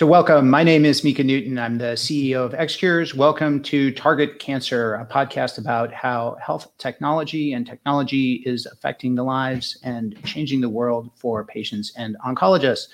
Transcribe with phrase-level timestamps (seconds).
[0.00, 0.48] So, welcome.
[0.48, 1.58] My name is Mika Newton.
[1.58, 3.12] I'm the CEO of XCures.
[3.12, 9.22] Welcome to Target Cancer, a podcast about how health technology and technology is affecting the
[9.24, 12.88] lives and changing the world for patients and oncologists.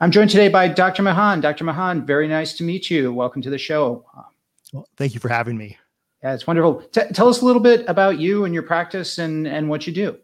[0.00, 1.02] I'm joined today by Dr.
[1.02, 1.40] Mehan.
[1.40, 1.64] Dr.
[1.64, 3.10] Mehan, very nice to meet you.
[3.10, 4.04] Welcome to the show.
[4.74, 5.78] Well, thank you for having me.
[6.22, 6.82] Yeah, it's wonderful.
[6.92, 9.94] T- tell us a little bit about you and your practice and, and what you
[9.94, 10.18] do.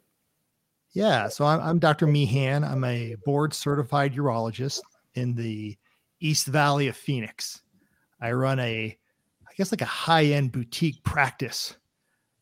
[0.93, 2.07] Yeah, so I'm, I'm Dr.
[2.07, 2.63] Mehan.
[2.63, 4.83] I'm a board certified urologist
[5.15, 5.79] in the
[6.25, 7.61] East Valley of Phoenix.
[8.19, 8.97] I run a,
[9.47, 11.77] I guess, like a high end boutique practice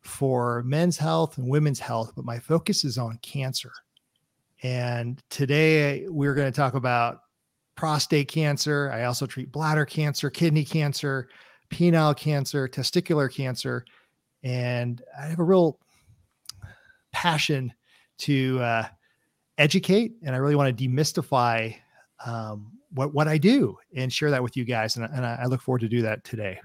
[0.03, 3.73] for men's health and women's health, but my focus is on cancer.
[4.63, 7.23] And today we're going to talk about
[7.75, 8.89] prostate cancer.
[8.93, 11.29] I also treat bladder cancer, kidney cancer,
[11.69, 13.85] penile cancer, testicular cancer.
[14.45, 15.81] And I have a real
[17.11, 17.73] passion
[18.19, 18.87] to uh,
[19.59, 21.75] educate, and I really want to demystify
[22.25, 24.97] um, what what I do and share that with you guys.
[24.97, 26.61] And, and I look forward to do that today.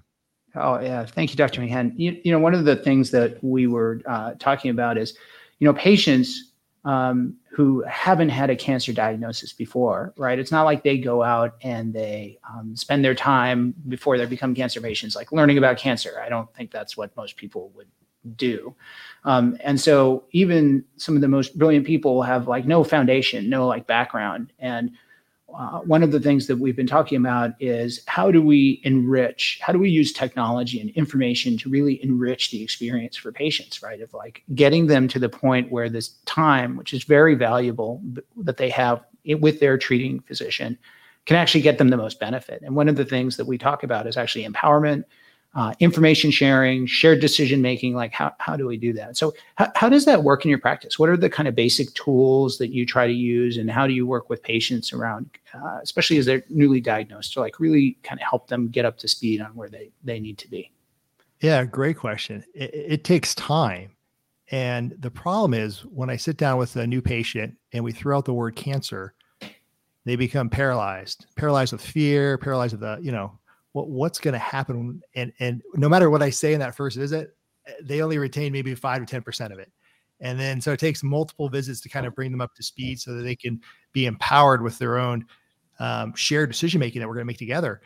[0.55, 1.61] Oh yeah, thank you, Dr.
[1.61, 1.93] Mehan.
[1.95, 5.13] You, you know, one of the things that we were uh, talking about is,
[5.59, 6.51] you know, patients
[6.85, 10.39] um, who haven't had a cancer diagnosis before, right?
[10.39, 14.55] It's not like they go out and they um, spend their time before they become
[14.55, 16.21] cancer patients, like learning about cancer.
[16.23, 17.89] I don't think that's what most people would
[18.35, 18.75] do.
[19.25, 23.67] Um, and so even some of the most brilliant people have like no foundation, no
[23.67, 24.53] like background.
[24.59, 24.91] And
[25.57, 29.59] uh, one of the things that we've been talking about is how do we enrich,
[29.61, 33.99] how do we use technology and information to really enrich the experience for patients, right?
[33.99, 38.01] Of like getting them to the point where this time, which is very valuable,
[38.37, 40.77] that they have with their treating physician,
[41.25, 42.61] can actually get them the most benefit.
[42.61, 45.05] And one of the things that we talk about is actually empowerment
[45.57, 47.95] uh, information sharing, shared decision making.
[47.95, 49.17] Like, how, how do we do that?
[49.17, 50.99] So, how, how does that work in your practice?
[50.99, 53.93] What are the kind of basic tools that you try to use, and how do
[53.93, 58.21] you work with patients around, uh, especially as they're newly diagnosed, to like really kind
[58.21, 60.71] of help them get up to speed on where they they need to be?
[61.41, 62.43] Yeah, great question.
[62.53, 63.91] It, it takes time.
[64.51, 68.17] And the problem is when I sit down with a new patient and we throw
[68.17, 69.15] out the word cancer,
[70.05, 73.37] they become paralyzed, paralyzed with fear, paralyzed with the, you know,
[73.73, 76.97] what what's going to happen and and no matter what i say in that first
[76.97, 77.37] visit
[77.81, 79.71] they only retain maybe 5 to 10% of it.
[80.19, 82.99] And then so it takes multiple visits to kind of bring them up to speed
[82.99, 83.61] so that they can
[83.93, 85.25] be empowered with their own
[85.79, 87.81] um, shared decision making that we're going to make together.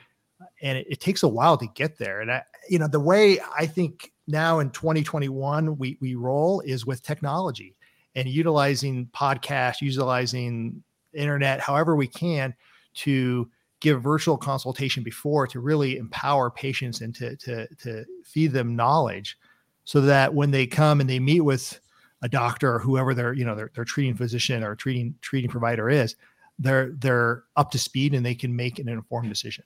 [0.62, 2.22] And it, it, takes a while to get there.
[2.22, 6.86] And i you know the way i think now in 2021 we we roll is
[6.86, 7.76] with technology
[8.14, 12.54] and utilizing podcast utilizing internet however we can
[12.94, 13.50] to
[13.82, 19.38] give virtual consultation before to really empower patients and to, to, to feed them knowledge
[19.84, 21.80] so that when they come and they meet with
[22.22, 25.90] a doctor or whoever their you know their, their treating physician or treating treating provider
[25.90, 26.16] is
[26.60, 29.64] they're they're up to speed and they can make an informed decision.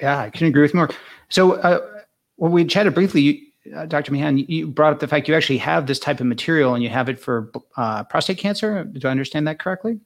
[0.00, 0.88] Yeah i can agree with more
[1.28, 2.02] so uh,
[2.36, 5.86] when we chatted briefly uh, dr Mehan you brought up the fact you actually have
[5.86, 8.84] this type of material and you have it for uh, prostate cancer.
[8.84, 10.00] Do i understand that correctly?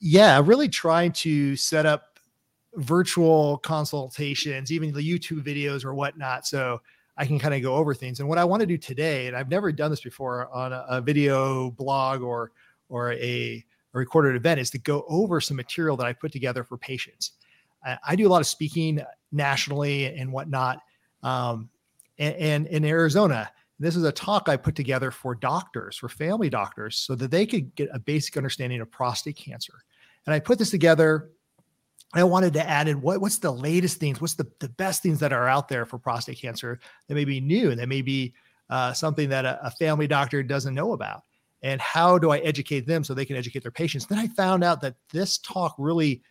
[0.00, 2.13] Yeah I really trying to set up
[2.76, 6.46] virtual consultations, even the YouTube videos or whatnot.
[6.46, 6.80] So
[7.16, 8.20] I can kind of go over things.
[8.20, 10.84] And what I want to do today, and I've never done this before on a,
[10.88, 12.52] a video blog or
[12.88, 16.64] or a, a, recorded event, is to go over some material that I put together
[16.64, 17.32] for patients.
[17.84, 19.00] I, I do a lot of speaking
[19.32, 20.80] nationally and whatnot.
[21.22, 21.70] Um,
[22.18, 26.50] and, and in Arizona, this is a talk I put together for doctors, for family
[26.50, 29.74] doctors, so that they could get a basic understanding of prostate cancer.
[30.26, 31.30] And I put this together
[32.20, 35.18] I wanted to add in what, what's the latest things, what's the, the best things
[35.20, 38.34] that are out there for prostate cancer that may be new, that may be
[38.70, 41.22] uh, something that a, a, family doctor doesn't know about.
[41.62, 44.06] And how do I educate them so they can educate their patients?
[44.06, 46.22] Then I found out that this talk really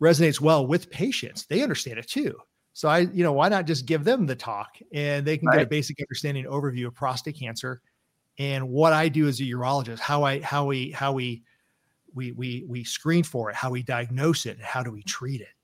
[0.00, 1.46] resonates well with patients.
[1.46, 2.36] They understand it too.
[2.72, 5.58] So I, you know, why not just give them the talk and they can right.
[5.58, 7.80] get a basic understanding overview of prostate cancer
[8.38, 11.42] and what I do as a urologist, how I, how we, how we,
[12.14, 15.40] we we we screen for it, how we diagnose it, and how do we treat
[15.40, 15.54] it,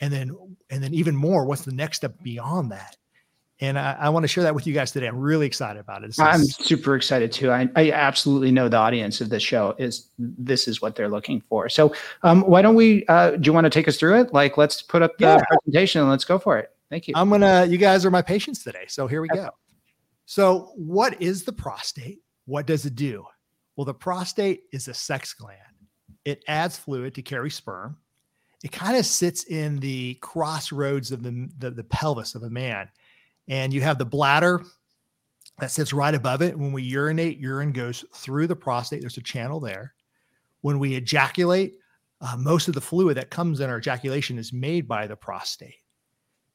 [0.00, 0.36] and then
[0.70, 2.96] and then even more, what's the next step beyond that?
[3.60, 5.08] And I, I want to share that with you guys today.
[5.08, 6.14] I'm really excited about it.
[6.20, 7.50] I'm super excited too.
[7.50, 11.40] I, I absolutely know the audience of this show is this is what they're looking
[11.48, 11.68] for.
[11.68, 11.92] So
[12.22, 13.04] um, why don't we?
[13.06, 14.32] Uh, do you want to take us through it?
[14.32, 15.40] Like, let's put up the yeah.
[15.48, 16.70] presentation and let's go for it.
[16.88, 17.14] Thank you.
[17.16, 17.66] I'm gonna.
[17.66, 19.50] You guys are my patients today, so here we go.
[20.26, 22.20] So, what is the prostate?
[22.44, 23.24] What does it do?
[23.76, 25.58] Well, the prostate is a sex gland.
[26.28, 27.96] It adds fluid to carry sperm.
[28.62, 32.88] It kind of sits in the crossroads of the, the, the pelvis of a man.
[33.48, 34.62] And you have the bladder
[35.58, 36.58] that sits right above it.
[36.58, 39.00] When we urinate, urine goes through the prostate.
[39.00, 39.94] There's a channel there.
[40.60, 41.76] When we ejaculate,
[42.20, 45.76] uh, most of the fluid that comes in our ejaculation is made by the prostate,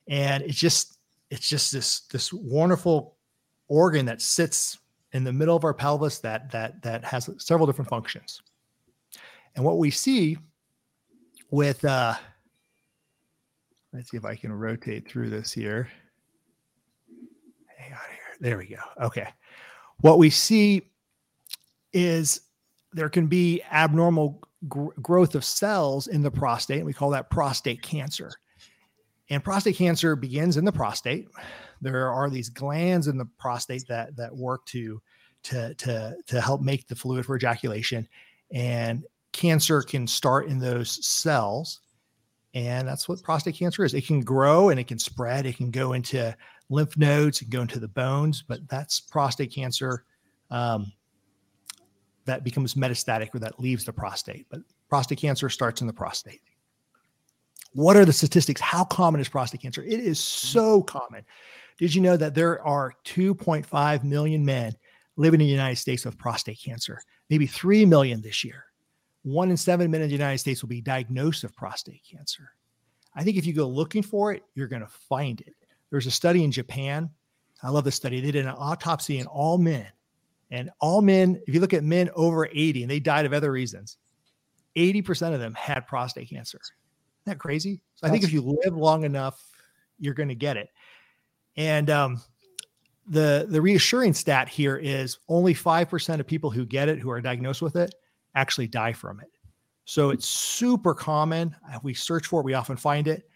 [0.08, 0.98] and it's just
[1.30, 3.16] it's just this this wonderful
[3.70, 4.78] organ that sits
[5.14, 8.42] in the middle of our pelvis that that that has several different functions.
[9.56, 10.38] And what we see
[11.52, 12.16] with uh,
[13.94, 15.90] let's see if I can rotate through this here.
[17.78, 18.38] Hang on here.
[18.40, 19.06] There we go.
[19.06, 19.28] Okay.
[20.02, 20.82] What we see
[21.94, 22.42] is
[22.92, 26.78] there can be abnormal gr- growth of cells in the prostate.
[26.78, 28.32] And we call that prostate cancer.
[29.30, 31.28] And prostate cancer begins in the prostate.
[31.82, 35.02] There are these glands in the prostate that that work to
[35.44, 38.08] to to to help make the fluid for ejaculation.
[38.52, 39.04] And
[39.34, 41.82] cancer can start in those cells.
[42.54, 43.94] And that's what prostate cancer is.
[43.94, 45.46] It can grow and it can spread.
[45.46, 46.36] It can go into
[46.70, 50.06] lymph nodes and go into the bones, but that's prostate cancer
[50.52, 50.92] um,
[52.26, 54.46] that becomes metastatic or that leaves the prostate.
[54.50, 56.42] But prostate cancer starts in the prostate.
[57.74, 58.62] What are the statistics?
[58.62, 59.84] How common is prostate cancer?
[59.84, 61.26] It is so common.
[61.80, 64.76] Did you know that there are 2.5 million men
[65.16, 67.02] living in the United States with prostate cancer?
[67.32, 68.66] Maybe 3 million this year.
[69.24, 72.52] One in seven men in the United States will be diagnosed of prostate cancer.
[73.16, 75.56] I think if you go looking for it, you're going to find it.
[75.90, 77.10] There's a study in Japan.
[77.62, 78.20] I love this study.
[78.20, 79.88] They did an autopsy in all men.
[80.52, 83.52] And all men, if you look at men over 80 and they died of other
[83.52, 83.98] reasons,
[84.76, 86.60] 80% of them had prostate cancer.
[86.60, 87.82] Isn't that crazy?
[87.96, 89.42] So I think if you live long enough,
[90.00, 90.70] you're going to get it.
[91.56, 92.22] And um,
[93.08, 97.10] the the reassuring stat here is only five percent of people who get it, who
[97.12, 97.94] are diagnosed with it,
[98.36, 99.30] actually die from it.
[99.86, 101.56] So it's super common.
[101.74, 103.30] If we search for it, we often find it.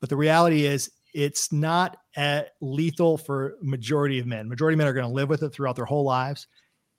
[0.00, 4.48] But the reality is, it's not uh, lethal for majority of men.
[4.48, 6.46] Majority of men are going to live with it throughout their whole lives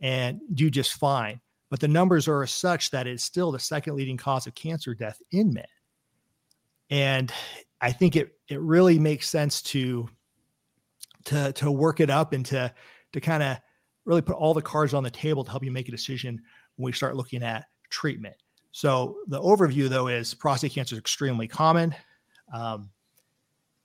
[0.02, 1.40] and do just fine.
[1.70, 5.22] But the numbers are such that it's still the second leading cause of cancer death
[5.32, 5.66] in men
[6.90, 7.32] and
[7.82, 10.10] I think it it really makes sense to
[11.26, 12.74] to to work it up and to
[13.14, 13.58] to kind of
[14.06, 16.42] really put all the cards on the table to help you make a decision
[16.80, 18.36] when we start looking at treatment.
[18.72, 21.94] So the overview though is prostate cancer is extremely common.
[22.54, 22.90] Um,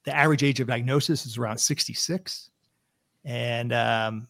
[0.04, 2.50] the average age of diagnosis is around 66,
[3.24, 4.28] and um,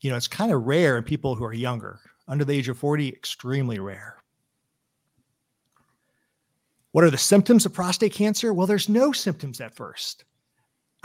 [0.00, 2.00] you know it's kind of rare in people who are younger.
[2.28, 4.16] Under the age of 40, extremely rare.
[6.90, 8.52] What are the symptoms of prostate cancer?
[8.52, 10.24] Well, there's no symptoms at first.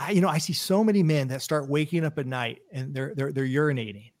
[0.00, 2.92] I, you know, I see so many men that start waking up at night and
[2.92, 4.11] they're they're, they're urinating,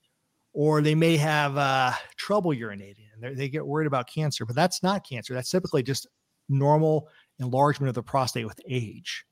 [0.52, 4.44] or they may have uh, trouble urinating and they get worried about cancer.
[4.44, 5.34] But that's not cancer.
[5.34, 6.06] That's typically just
[6.48, 7.08] normal
[7.38, 9.24] enlargement of the prostate with age.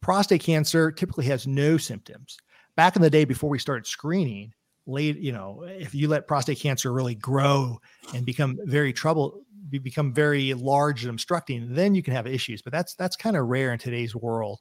[0.00, 2.38] Prostate cancer typically has no symptoms.
[2.76, 4.52] Back in the day, before we started screening,
[4.86, 7.78] late, you know, if you let prostate cancer really grow
[8.14, 12.62] and become very trouble, become very large and obstructing, then you can have issues.
[12.62, 14.60] But that's that's kind of rare in today's world.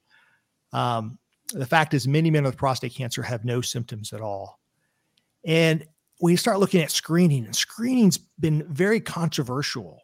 [0.74, 1.18] Um,
[1.54, 4.60] the fact is, many men with prostate cancer have no symptoms at all.
[5.48, 5.84] And
[6.22, 10.02] we start looking at screening, and screening's been very controversial.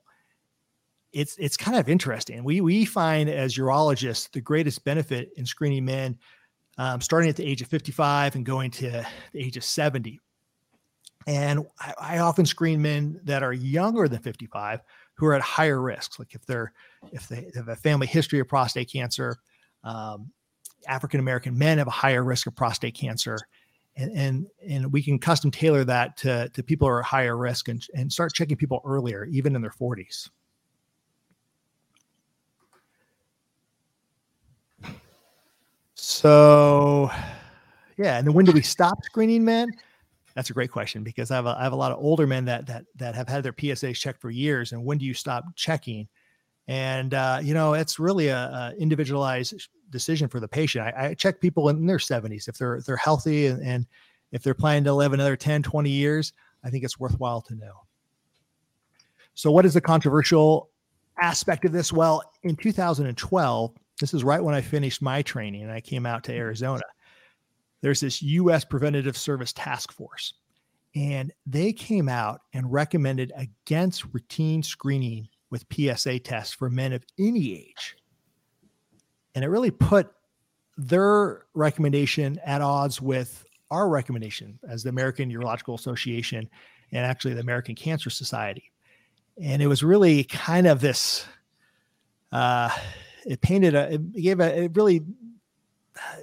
[1.11, 2.43] It's it's kind of interesting.
[2.43, 6.17] We we find as urologists the greatest benefit in screening men
[6.77, 9.05] um, starting at the age of 55 and going to the
[9.39, 10.19] age of 70.
[11.27, 14.81] And I, I, often screen men that are younger than 55
[15.13, 16.19] who are at higher risks.
[16.19, 16.73] Like if they're
[17.11, 19.37] if they have a family history of prostate cancer,
[19.83, 20.31] um,
[20.87, 23.37] African American men have a higher risk of prostate cancer.
[23.95, 27.67] And, and and we can custom tailor that to, to people who are higher risk
[27.67, 30.29] and, and start checking people earlier, even in their 40s.
[35.95, 37.09] So,
[37.97, 38.17] yeah.
[38.17, 39.69] And then when do we stop screening men?
[40.35, 42.45] That's a great question because I have a, I have a lot of older men
[42.45, 44.71] that that that have had their PSAs checked for years.
[44.71, 46.07] And when do you stop checking?
[46.67, 50.85] And uh, you know, it's really a, a, individualized decision for the patient.
[50.85, 53.85] I, I, check people in their 70s if they're if they're healthy and, and
[54.31, 56.33] if they're planning to live another 10, 20 years.
[56.63, 57.81] I think it's worthwhile to know.
[59.33, 60.69] So, what is the controversial
[61.19, 61.91] aspect of this?
[61.91, 66.23] Well, in 2012, this is right when I finished my training and I came out
[66.25, 66.39] to mm-hmm.
[66.39, 66.83] Arizona
[67.83, 70.33] there's this US Preventative Service Task Force,
[70.95, 77.05] and they came out and recommended against routine screening with PSA tests for men of
[77.19, 77.95] any age.
[79.35, 80.11] And it really put
[80.77, 86.49] their recommendation at odds with our recommendation as the American Urological Association
[86.91, 88.71] and actually the American Cancer Society.
[89.39, 91.23] And it was really kind of this,
[92.31, 92.71] uh,
[93.23, 95.01] it painted a, it gave a, it really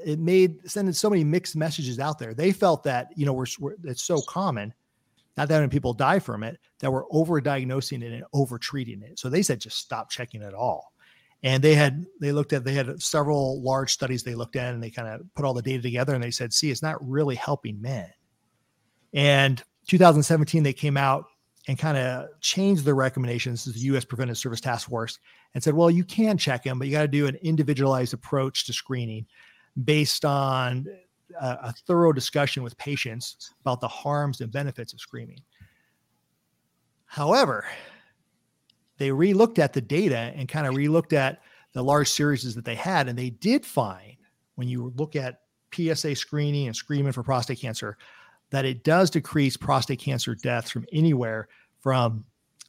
[0.04, 2.34] it made sending so many mixed messages out there.
[2.34, 4.74] They felt that you know we're, we're it's so common
[5.40, 9.18] not that many people die from it, that were overdiagnosing it and overtreating it.
[9.18, 10.92] So they said just stop checking it all.
[11.42, 14.82] And they had they looked at they had several large studies they looked at and
[14.82, 17.36] they kind of put all the data together and they said, see, it's not really
[17.36, 18.10] helping men.
[19.14, 21.24] And 2017 they came out
[21.68, 24.04] and kind of changed their recommendations to the U.S.
[24.04, 25.18] Preventive Service Task Force
[25.54, 28.66] and said, well, you can check them, but you got to do an individualized approach
[28.66, 29.24] to screening
[29.84, 30.86] based on
[31.40, 35.40] a, a, thorough discussion with patients about the harms and benefits of screening.
[37.06, 37.66] However,
[38.98, 41.40] they relooked at the data and kind of relooked at
[41.72, 44.16] the large series that they had, and they did find
[44.56, 45.40] when you look at
[45.74, 47.96] PSA screening and screening for prostate cancer
[48.50, 52.24] that it does decrease prostate cancer deaths from anywhere from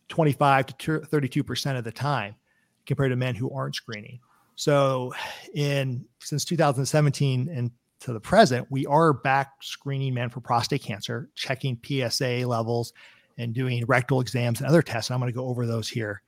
[0.09, 2.35] 25 to 32% of the time
[2.85, 4.19] compared to men who aren't screening.
[4.55, 5.13] So
[5.53, 11.29] in since 2017 and to the present, we are back screening men for prostate cancer,
[11.35, 12.93] checking PSA levels
[13.37, 15.09] and doing rectal exams and other tests.
[15.09, 16.21] And I'm going to go over those here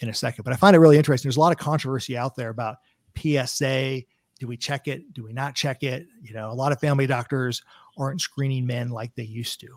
[0.00, 0.44] in a second.
[0.44, 1.28] But I find it really interesting.
[1.28, 2.76] There's a lot of controversy out there about
[3.18, 4.02] PSA.
[4.38, 5.12] Do we check it?
[5.12, 6.06] Do we not check it?
[6.22, 7.62] You know, a lot of family doctors
[7.98, 9.68] aren't screening men like they used to.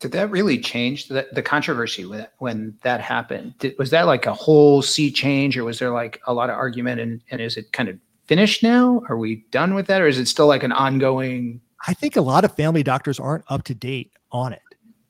[0.00, 3.54] Did that really change the, the controversy when, when that happened?
[3.58, 6.56] Did, was that like a whole sea change or was there like a lot of
[6.56, 7.98] argument and, and is it kind of
[8.28, 9.02] finished now?
[9.08, 11.60] Are we done with that or is it still like an ongoing?
[11.86, 14.62] I think a lot of family doctors aren't up to date on it.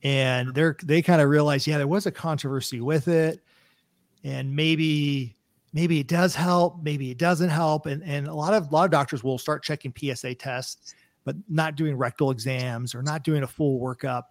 [0.03, 3.41] And they're they kind of realize, yeah, there was a controversy with it.
[4.23, 5.37] And maybe
[5.73, 7.87] maybe it does help, maybe it doesn't help.
[7.87, 10.95] And and a lot of a lot of doctors will start checking PSA tests
[11.29, 14.23] but not doing rectal exams or not doing a full workup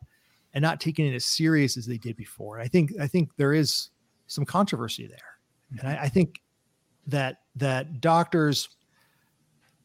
[0.55, 2.57] and not taking it as serious as they did before.
[2.57, 3.91] And I think I think there is
[4.25, 5.37] some controversy there,
[5.69, 5.89] and mm-hmm.
[5.89, 6.41] I, I think
[7.05, 8.69] that that doctors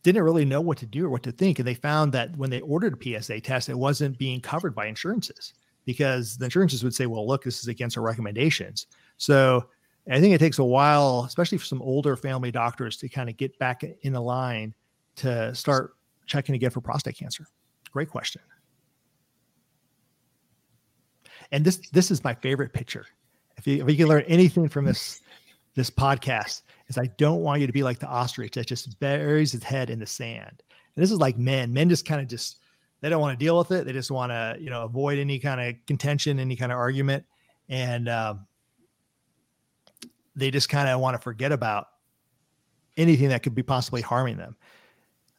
[0.03, 2.51] didn't really know what to do or what to think, and they found that when
[2.51, 5.55] they ordered a PSA test, it wasn't being covered by insurances
[5.85, 9.69] because the insurances would say, "Well, look, this is against our recommendations." So
[10.11, 13.37] I think it takes a while, especially for some older family doctors, to kind of
[13.37, 14.75] get back in the line
[15.17, 15.95] to start
[16.27, 17.47] checking again for prostate cancer?
[17.91, 18.43] Great question.
[21.51, 23.07] And this this is my favorite picture.
[23.59, 25.21] If you, if you can learn anything from this
[25.75, 29.55] this podcast, is I don't want you to be like the ostrich that just buries
[29.55, 30.63] its head in the sand.
[30.95, 31.73] And this is like men.
[31.73, 32.59] Men just kind of just
[33.01, 33.87] they don't want to deal with it.
[33.87, 37.25] They just want to you know avoid any kind of contention, any kind of argument,
[37.69, 38.47] and um,
[40.37, 41.89] they just kind of want to forget about
[42.97, 44.57] anything that could be possibly harming them.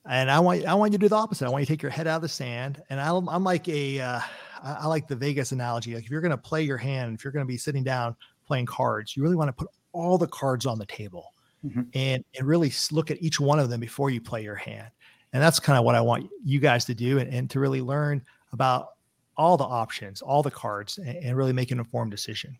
[0.05, 1.45] And I want I want you to do the opposite.
[1.45, 2.81] I want you to take your head out of the sand.
[2.89, 4.19] And I, am like a uh,
[4.61, 5.95] I like the Vegas analogy.
[5.95, 8.15] Like if you're going to play your hand, if you're going to be sitting down
[8.45, 11.33] playing cards, you really want to put all the cards on the table
[11.65, 11.81] mm-hmm.
[11.93, 14.89] and and really look at each one of them before you play your hand.
[15.31, 17.81] And that's kind of what I want you guys to do and, and to really
[17.81, 18.21] learn
[18.51, 18.89] about
[19.35, 22.57] all the options, all the cards, and, and really make an informed decision.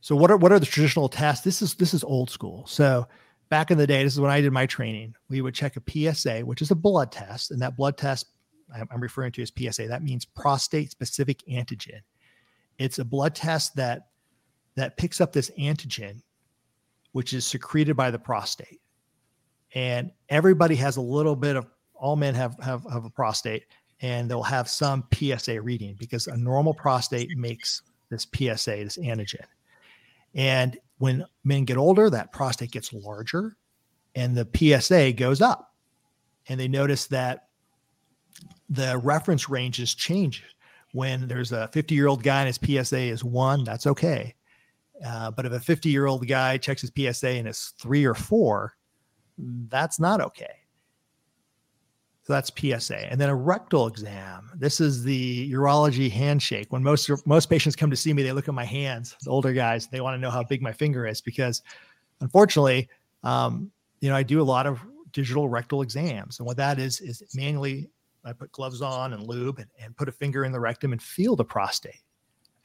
[0.00, 1.44] So what are what are the traditional tests?
[1.44, 2.66] This is this is old school.
[2.66, 3.08] So
[3.48, 5.14] back in the day, this is when I did my training.
[5.28, 8.26] We would check a PSA, which is a blood test, and that blood test
[8.72, 9.88] I'm referring to as PSA.
[9.88, 12.00] That means prostate specific antigen.
[12.78, 14.08] It's a blood test that
[14.76, 16.22] that picks up this antigen,
[17.12, 18.80] which is secreted by the prostate.
[19.74, 23.64] And everybody has a little bit of all men have have, have a prostate,
[24.00, 29.44] and they'll have some PSA reading because a normal prostate makes this PSA, this antigen.
[30.34, 33.56] And when men get older, that prostate gets larger
[34.14, 35.74] and the PSA goes up.
[36.48, 37.48] And they notice that
[38.68, 40.44] the reference ranges change.
[40.92, 44.34] When there's a 50 year old guy and his PSA is one, that's okay.
[45.04, 48.14] Uh, but if a 50 year old guy checks his PSA and it's three or
[48.14, 48.76] four,
[49.68, 50.66] that's not okay.
[52.26, 53.10] So that's PSA.
[53.10, 54.50] And then a rectal exam.
[54.56, 56.66] This is the urology handshake.
[56.70, 59.14] When most most patients come to see me, they look at my hands.
[59.22, 61.62] The older guys, they want to know how big my finger is because,
[62.20, 62.88] unfortunately,
[63.22, 64.80] um, you know, I do a lot of
[65.12, 67.88] digital rectal exams, and what that is is manually
[68.24, 71.00] I put gloves on and lube and, and put a finger in the rectum and
[71.00, 72.02] feel the prostate.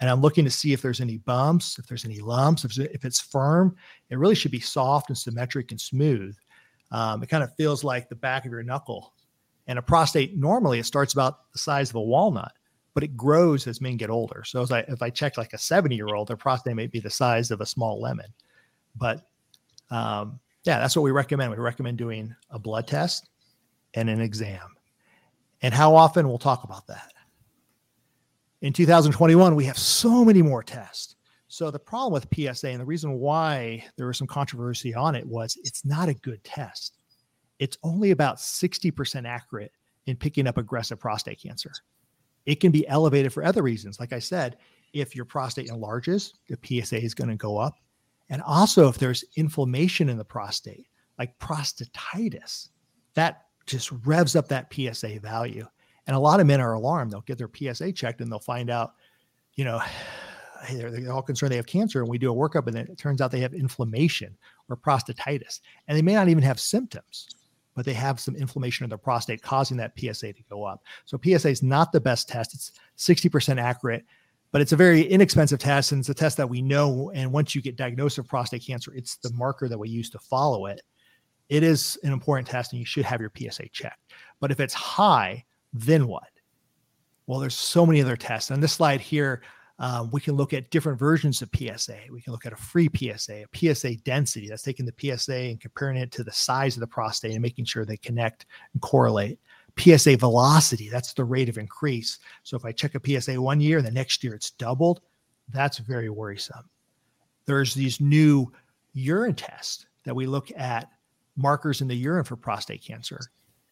[0.02, 3.06] And I'm looking to see if there's any bumps, if there's any lumps, if, if
[3.06, 3.76] it's firm.
[4.10, 6.36] It really should be soft and symmetric and smooth.
[6.92, 9.14] Um, it kind of feels like the back of your knuckle
[9.68, 12.52] and a prostate normally it starts about the size of a walnut,
[12.94, 14.44] but it grows as men get older.
[14.44, 17.10] So I, if I check like a 70 year old, their prostate may be the
[17.10, 18.34] size of a small lemon.
[18.96, 19.22] But
[19.92, 21.52] um, yeah, that's what we recommend.
[21.52, 23.30] We recommend doing a blood test
[23.94, 24.76] and an exam.
[25.62, 27.14] And how often we'll talk about that.
[28.62, 31.16] In 2021, we have so many more tests.
[31.48, 35.26] So the problem with PSA and the reason why there was some controversy on it
[35.26, 36.98] was it's not a good test
[37.62, 39.72] it's only about 60% accurate
[40.08, 41.72] in picking up aggressive prostate cancer.
[42.48, 44.00] It can be elevated for other reasons.
[44.00, 44.58] Like I said,
[44.94, 47.76] if your prostate enlarges, the PSA is going to go up.
[48.32, 50.88] And also, if there's inflammation in the prostate,
[51.20, 52.70] like prostatitis,
[53.14, 55.68] that just revs up that PSA value.
[56.08, 57.12] And a lot of men are alarmed.
[57.12, 58.94] They'll get their PSA checked and they'll find out,
[59.56, 59.82] you know,
[60.72, 62.02] they're, they're all concerned they have cancer.
[62.02, 64.38] And we do a workup and it turns out they have inflammation
[64.70, 65.62] or prostatitis.
[65.88, 67.28] And they may not even have symptoms,
[67.76, 70.84] but they have some inflammation in their prostate causing that PSA to go up.
[71.06, 72.54] So PSA is not the best test.
[72.54, 74.06] It's 60% accurate,
[74.52, 75.92] but it's a very inexpensive test.
[75.92, 77.12] And it's a test that we know.
[77.14, 80.20] And once you get diagnosed with prostate cancer, it's the marker that we use to
[80.20, 80.82] follow it.
[81.50, 84.14] It is an important test and you should have your PSA checked.
[84.40, 86.30] But if it's high, then what?
[87.28, 88.52] Well, there's so many other tests.
[88.52, 89.42] On this slide here,
[89.80, 91.98] um, we can look at different versions of PSA.
[92.12, 95.60] We can look at a free PSA, a PSA density that's taking the PSA and
[95.60, 99.40] comparing it to the size of the prostate and making sure they connect and correlate.
[99.80, 102.20] PSA velocity, that's the rate of increase.
[102.44, 105.02] So if I check a PSA one year, and the next year it's doubled,
[105.50, 106.70] that's very worrisome.
[107.46, 108.52] There's these new
[108.94, 110.90] urine tests that we look at
[111.36, 113.20] markers in the urine for prostate cancer.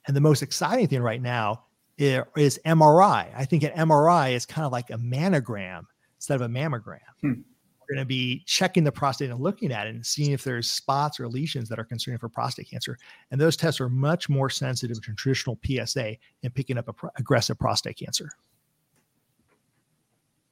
[0.08, 1.66] And the most exciting thing right now
[2.00, 3.28] is MRI.
[3.36, 5.84] I think an MRI is kind of like a manogram
[6.18, 7.00] instead of a mammogram.
[7.22, 7.34] Hmm.
[7.82, 10.70] We're going to be checking the prostate and looking at it and seeing if there's
[10.70, 12.98] spots or lesions that are concerning for prostate cancer.
[13.32, 17.58] And those tests are much more sensitive to traditional PSA in picking up pro- aggressive
[17.58, 18.30] prostate cancer.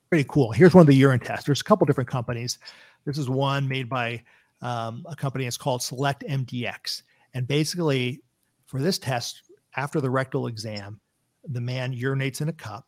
[0.10, 0.52] Pretty cool.
[0.52, 1.46] Here's one of the urine tests.
[1.46, 2.58] There's a couple different companies.
[3.06, 4.24] This is one made by
[4.62, 5.46] um, a company.
[5.46, 7.04] It's called SelectMDx.
[7.36, 8.22] And basically,
[8.66, 9.44] for this test,
[9.76, 11.00] after the rectal exam,
[11.48, 12.88] the man urinates in a cup,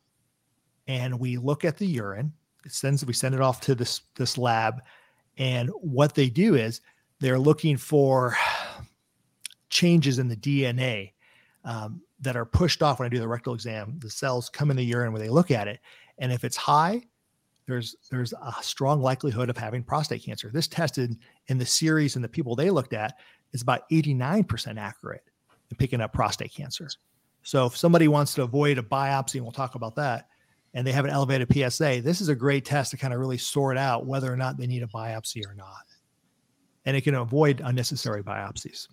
[0.88, 2.34] and we look at the urine
[2.66, 4.82] it sends we send it off to this this lab
[5.38, 6.82] and what they do is
[7.20, 8.36] they're looking for
[9.70, 11.12] changes in the dna
[11.66, 13.98] um, that are pushed off when i do the rectal exam.
[14.00, 15.80] The cells come in the urine when they look at it
[16.18, 17.02] and if it's high
[17.68, 20.50] there's there's a strong likelihood of having prostate cancer.
[20.52, 21.16] This tested
[21.48, 23.14] in the series and the people they looked at
[23.54, 25.22] is about 89% accurate
[25.70, 26.90] in picking up prostate cancer
[27.50, 30.28] so if somebody wants to avoid a biopsy and we'll talk about that
[30.76, 33.40] and they have an elevated PSA, this is a great test to kind of really
[33.40, 35.82] sort out whether or not they need a biopsy or not.
[36.86, 38.88] And it can avoid unnecessary biopsies.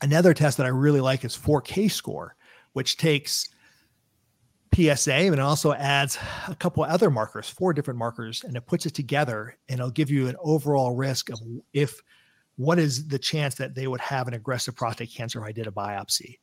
[0.00, 2.28] Another test that I really like is 4Kscore,
[2.74, 3.48] which takes
[4.72, 6.16] PSA and also adds
[6.46, 10.08] a couple other markers, four different markers, and it puts it together and it'll give
[10.08, 11.40] you an overall risk of
[11.72, 12.00] if
[12.54, 15.66] what is the chance that they would have an aggressive prostate cancer if I did
[15.66, 16.36] a biopsy.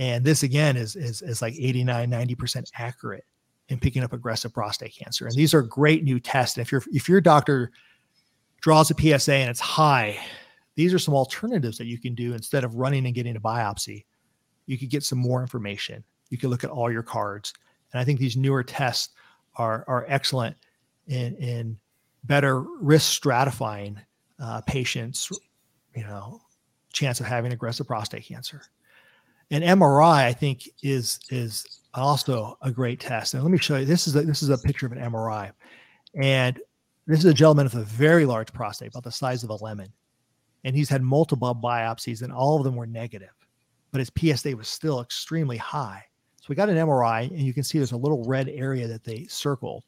[0.00, 3.24] And this again is, is, is like 89, 90% accurate
[3.68, 5.26] in picking up aggressive prostate cancer.
[5.26, 6.56] And these are great new tests.
[6.56, 7.70] And if your if your doctor
[8.62, 10.18] draws a PSA and it's high,
[10.74, 14.06] these are some alternatives that you can do instead of running and getting a biopsy.
[14.64, 16.02] You could get some more information.
[16.30, 17.52] You could look at all your cards.
[17.92, 19.10] And I think these newer tests
[19.56, 20.56] are are excellent
[21.08, 21.78] in in
[22.24, 23.96] better risk stratifying
[24.38, 25.30] uh, patients,
[25.94, 26.40] you know,
[26.90, 28.62] chance of having aggressive prostate cancer.
[29.50, 33.34] And MRI, I think, is is also a great test.
[33.34, 33.84] And let me show you.
[33.84, 35.50] This is a, this is a picture of an MRI,
[36.14, 36.58] and
[37.06, 39.92] this is a gentleman with a very large prostate, about the size of a lemon,
[40.64, 43.34] and he's had multiple biopsies, and all of them were negative,
[43.90, 46.04] but his PSA was still extremely high.
[46.40, 49.04] So we got an MRI, and you can see there's a little red area that
[49.04, 49.84] they circled,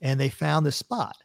[0.00, 1.16] and they found this spot.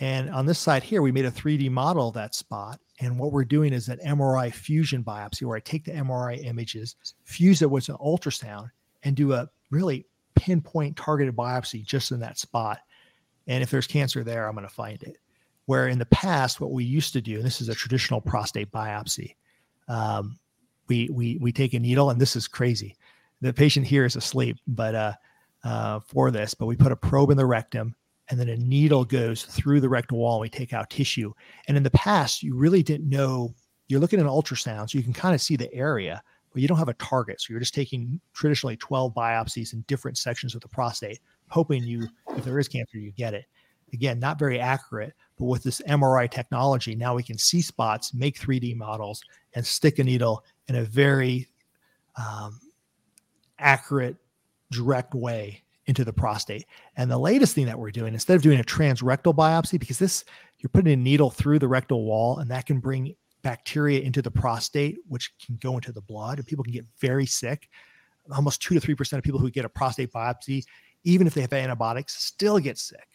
[0.00, 2.80] And on this side here, we made a 3D model of that spot.
[3.00, 6.96] And what we're doing is an MRI fusion biopsy, where I take the MRI images,
[7.24, 8.70] fuse it with an ultrasound,
[9.02, 12.80] and do a really pinpoint targeted biopsy just in that spot.
[13.46, 15.16] And if there's cancer there, I'm going to find it.
[15.66, 18.70] Where in the past, what we used to do, and this is a traditional prostate
[18.70, 19.34] biopsy,
[19.88, 20.38] um,
[20.88, 22.96] we we we take a needle, and this is crazy.
[23.40, 25.12] The patient here is asleep, but uh,
[25.64, 27.94] uh, for this, but we put a probe in the rectum,
[28.30, 30.36] and then a needle goes through the rectal wall.
[30.36, 31.32] And we take out tissue,
[31.68, 33.54] and in the past, you really didn't know.
[33.88, 36.68] You're looking at an ultrasound, so you can kind of see the area, but you
[36.68, 37.40] don't have a target.
[37.40, 42.08] So you're just taking traditionally 12 biopsies in different sections of the prostate, hoping you,
[42.30, 43.44] if there is cancer, you get it.
[43.92, 48.40] Again, not very accurate, but with this MRI technology, now we can see spots, make
[48.40, 49.22] 3D models,
[49.54, 51.46] and stick a needle in a very
[52.16, 52.58] um,
[53.58, 54.16] accurate,
[54.70, 56.66] direct way into the prostate.
[56.96, 60.24] And the latest thing that we're doing, instead of doing a transrectal biopsy, because this,
[60.58, 64.30] you're putting a needle through the rectal wall and that can bring bacteria into the
[64.30, 67.68] prostate, which can go into the blood, and people can get very sick.
[68.34, 70.64] Almost two to three percent of people who get a prostate biopsy,
[71.04, 73.06] even if they have antibiotics, still get sick.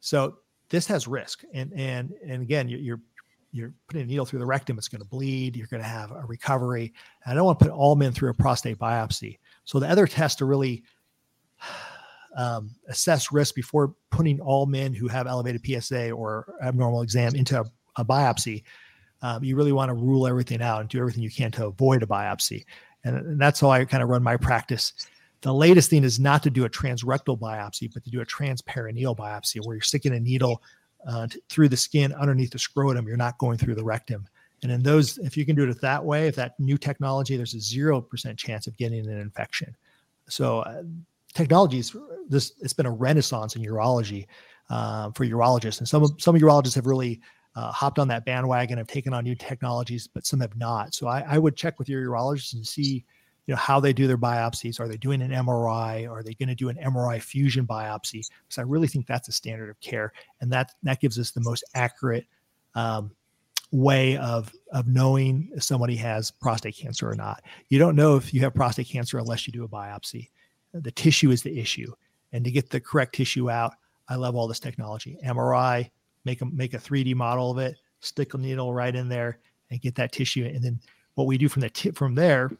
[0.00, 2.98] So this has risk, and and and again, you're
[3.52, 5.56] you're putting a needle through the rectum, it's going to bleed.
[5.56, 6.92] You're going to have a recovery.
[7.24, 9.38] And I don't want to put all men through a prostate biopsy.
[9.64, 10.82] So the other tests to really
[12.36, 17.60] um, assess risk before putting all men who have elevated PSA or abnormal exam into
[17.60, 17.64] a,
[17.96, 18.62] a biopsy.
[19.22, 22.02] Um, you really want to rule everything out and do everything you can to avoid
[22.02, 22.64] a biopsy.
[23.04, 24.92] And, and that's how I kind of run my practice.
[25.40, 29.16] The latest thing is not to do a transrectal biopsy, but to do a transperineal
[29.16, 30.62] biopsy where you're sticking a needle
[31.06, 33.06] uh, t- through the skin underneath the scrotum.
[33.06, 34.26] You're not going through the rectum.
[34.62, 37.54] And in those, if you can do it that way, if that new technology, there's
[37.54, 39.76] a 0% chance of getting an infection.
[40.28, 40.82] So uh,
[41.36, 41.94] technology is
[42.28, 44.26] this, it's been a renaissance in urology
[44.70, 45.78] uh, for urologists.
[45.78, 47.20] And some, some urologists have really
[47.54, 50.94] uh, hopped on that bandwagon, have taken on new technologies, but some have not.
[50.94, 53.04] So I, I would check with your urologist and see,
[53.46, 54.80] you know, how they do their biopsies.
[54.80, 56.10] Are they doing an MRI?
[56.10, 58.26] Are they going to do an MRI fusion biopsy?
[58.46, 61.40] Because I really think that's a standard of care, and that that gives us the
[61.40, 62.26] most accurate
[62.74, 63.12] um,
[63.70, 67.42] way of of knowing if somebody has prostate cancer or not.
[67.68, 70.30] You don't know if you have prostate cancer unless you do a biopsy.
[70.72, 71.92] The tissue is the issue,
[72.32, 73.74] and to get the correct tissue out,
[74.08, 75.18] I love all this technology.
[75.24, 75.90] MRI,
[76.24, 79.38] make a make a 3D model of it, stick a needle right in there,
[79.70, 80.44] and get that tissue.
[80.44, 80.80] And then
[81.14, 82.50] what we do from the tip from there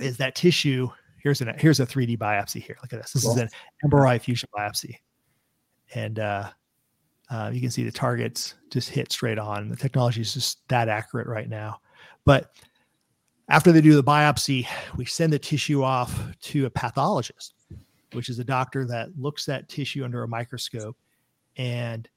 [0.00, 0.88] is that tissue.
[1.22, 2.76] Here's an here's a 3D biopsy here.
[2.82, 3.12] Look at this.
[3.12, 3.32] This cool.
[3.32, 3.48] is an
[3.84, 4.98] MRI fusion biopsy,
[5.94, 6.50] and uh,
[7.30, 9.68] uh, you can see the targets just hit straight on.
[9.68, 11.80] The technology is just that accurate right now.
[12.24, 12.50] But
[13.48, 17.54] after they do the biopsy, we send the tissue off to a pathologist,
[18.12, 20.96] which is a doctor that looks at tissue under a microscope
[21.56, 22.08] and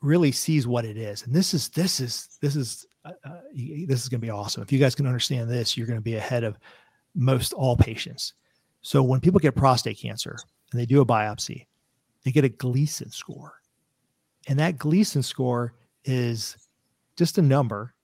[0.00, 1.22] really sees what it is.
[1.24, 3.40] And this is this is this is uh, uh
[3.86, 4.62] this is going to be awesome.
[4.62, 6.58] If you guys can understand this, you're going to be ahead of
[7.14, 8.34] most all patients.
[8.82, 10.36] So when people get prostate cancer
[10.70, 11.66] and they do a biopsy,
[12.24, 13.54] they get a Gleason score.
[14.48, 15.74] And that Gleason score
[16.04, 16.56] is
[17.16, 17.94] just a number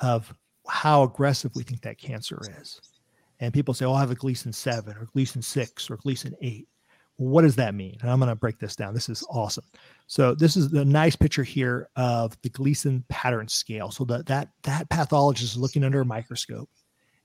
[0.00, 0.32] of
[0.68, 2.80] how aggressive we think that cancer is.
[3.40, 6.66] And people say, oh, I have a Gleason 7 or Gleason 6 or Gleason 8.
[7.18, 7.96] Well, what does that mean?
[8.00, 8.94] And I'm going to break this down.
[8.94, 9.64] This is awesome.
[10.06, 13.90] So this is the nice picture here of the Gleason pattern scale.
[13.90, 16.70] So that that that pathologist is looking under a microscope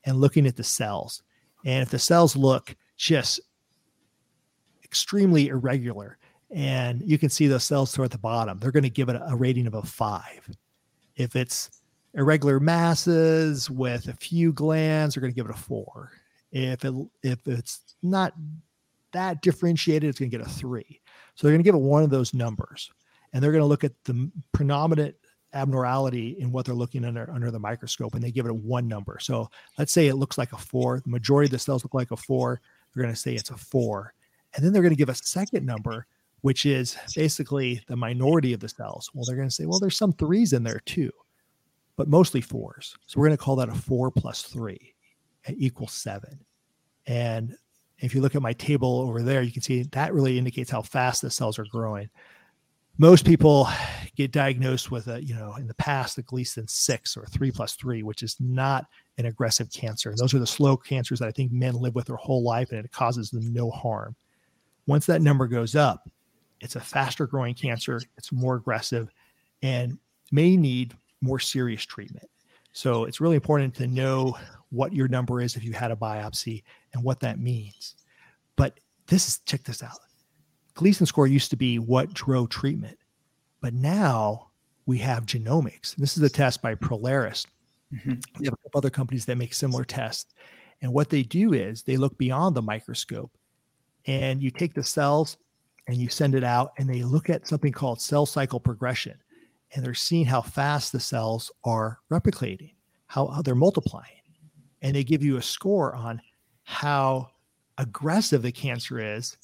[0.06, 1.22] and looking at the cells.
[1.66, 3.40] And if the cells look just
[4.84, 6.18] extremely irregular,
[6.52, 8.60] and you can see those cells toward the bottom.
[8.60, 10.48] They're going to give it a rating of a five.
[11.16, 11.82] If it's
[12.16, 16.12] irregular masses with a few glands, they're going to give it a four.
[16.52, 18.34] If it if it's not
[19.12, 21.02] that differentiated, it's going to get a three.
[21.36, 22.92] So they're going to give it one of those numbers,
[23.32, 25.16] and they're going to look at the predominant
[25.56, 28.88] abnormality in what they're looking under under the microscope, and they give it a one
[28.88, 29.18] number.
[29.20, 31.00] So let's say it looks like a four.
[31.00, 32.62] The majority of the cells look like a four.
[32.94, 34.14] They're going to say it's a four,
[34.56, 36.06] and then they're going to give a second number
[36.44, 39.10] which is basically the minority of the cells.
[39.14, 41.10] Well, they're going to say, well, there's some threes in there too,
[41.96, 42.96] but mostly fours.
[43.06, 44.94] So we're going to call that a four plus three
[45.48, 46.40] equals seven.
[47.06, 47.56] And
[48.00, 50.82] if you look at my table over there, you can see that really indicates how
[50.82, 52.10] fast the cells are growing.
[52.98, 53.68] Most people
[54.16, 57.74] get diagnosed with a, you know, in the past, the Gleason six or three plus
[57.74, 58.86] three, which is not
[59.18, 60.10] an aggressive cancer.
[60.10, 62.72] And those are the slow cancers that I think men live with their whole life
[62.72, 64.16] and it causes them no harm.
[64.86, 66.08] Once that number goes up,
[66.62, 69.10] it's a faster growing cancer, it's more aggressive,
[69.62, 69.98] and
[70.32, 72.30] may need more serious treatment.
[72.74, 74.38] So it's really important to know
[74.70, 77.96] what your number is if you had a biopsy and what that means.
[78.56, 80.00] But this is check this out.
[80.74, 82.98] Gleason score used to be what drove treatment,
[83.62, 84.50] but now
[84.86, 85.96] we have genomics.
[85.96, 87.46] This is a test by Prolaris.
[87.94, 88.16] Mm-hmm.
[88.40, 90.34] We have a couple other companies that make similar tests.
[90.82, 93.32] And what they do is they look beyond the microscope
[94.08, 95.38] and you take the cells
[95.88, 99.16] and you send it out and they look at something called cell cycle progression
[99.74, 102.74] and they're seeing how fast the cells are replicating,
[103.08, 104.22] how, they're multiplying.
[104.82, 106.22] And they give you a score on
[106.64, 107.30] how
[107.78, 109.38] aggressive the cancer is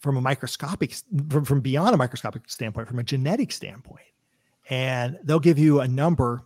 [0.00, 0.94] from a microscopic,
[1.28, 4.06] from, from beyond a microscopic standpoint, from a genetic standpoint.
[4.68, 6.42] And they'll give you a number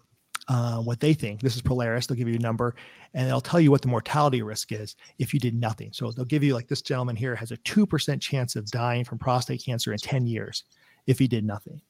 [0.49, 1.41] uh, what they think.
[1.41, 2.07] This is Prolaris.
[2.07, 2.75] They'll give you a number
[3.15, 5.91] and they'll tell you what the mortality risk is if you did nothing.
[5.93, 9.19] So they'll give you, like this gentleman here has a 2% chance of dying from
[9.19, 10.65] prostate cancer in 10 years
[11.07, 11.81] if he did nothing.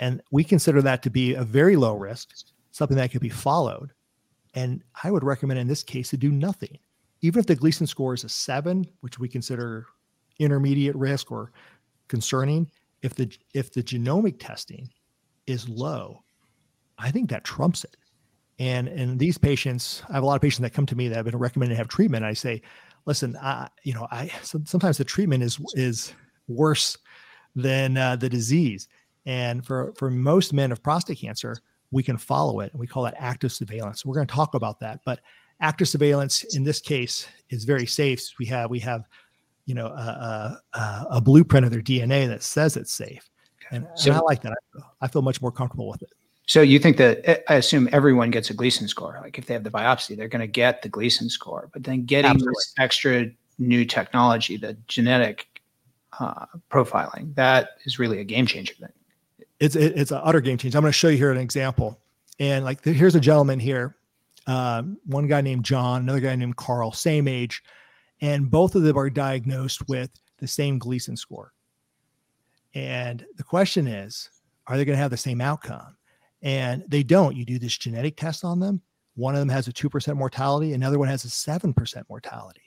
[0.00, 2.30] And we consider that to be a very low risk,
[2.70, 3.92] something that could be followed.
[4.54, 6.78] And I would recommend in this case to do nothing.
[7.22, 9.86] Even if the Gleason score is a seven, which we consider
[10.38, 11.52] intermediate risk or
[12.08, 12.70] concerning,
[13.02, 14.88] if the if the genomic testing
[15.46, 16.22] is low,
[16.98, 17.96] I think that trumps it.
[18.58, 21.16] And and these patients, I have a lot of patients that come to me that
[21.16, 22.24] have been recommended to have treatment.
[22.24, 22.62] I say,
[23.04, 26.12] listen, I, you know, I sometimes the treatment is is
[26.48, 26.96] worse
[27.54, 28.88] than uh, the disease.
[29.26, 31.56] And for for most men of prostate cancer,
[31.90, 34.06] we can follow it, and we call that active surveillance.
[34.06, 35.20] We're going to talk about that, but
[35.60, 38.30] active surveillance in this case is very safe.
[38.38, 39.04] We have we have
[39.66, 43.28] you know, a, a, a blueprint of their DNA that says it's safe.
[43.70, 44.52] And, So- and I like that.
[44.52, 46.10] I feel, I feel much more comfortable with it.
[46.48, 49.18] So you think that I assume everyone gets a Gleason score.
[49.20, 51.68] Like if they have the biopsy, they're going to get the Gleason score.
[51.72, 52.52] But then getting Absolutely.
[52.52, 53.26] this extra
[53.58, 55.60] new technology, the genetic
[56.20, 58.74] uh, profiling, that is really a game changer.
[58.78, 58.92] Then.
[59.60, 60.74] It's it, it's an utter game change.
[60.74, 62.00] I'm going to show you here an example.
[62.38, 63.96] And like here's a gentleman here,
[64.46, 67.62] um, one guy named John, another guy named Carl, same age,
[68.20, 71.52] and both of them are diagnosed with the same Gleason score.
[72.74, 74.30] And the question is,
[74.66, 75.96] are they going to have the same outcome?
[76.42, 77.34] And they don't.
[77.34, 78.82] You do this genetic test on them.
[79.14, 82.60] One of them has a 2% mortality, another one has a 7% mortality.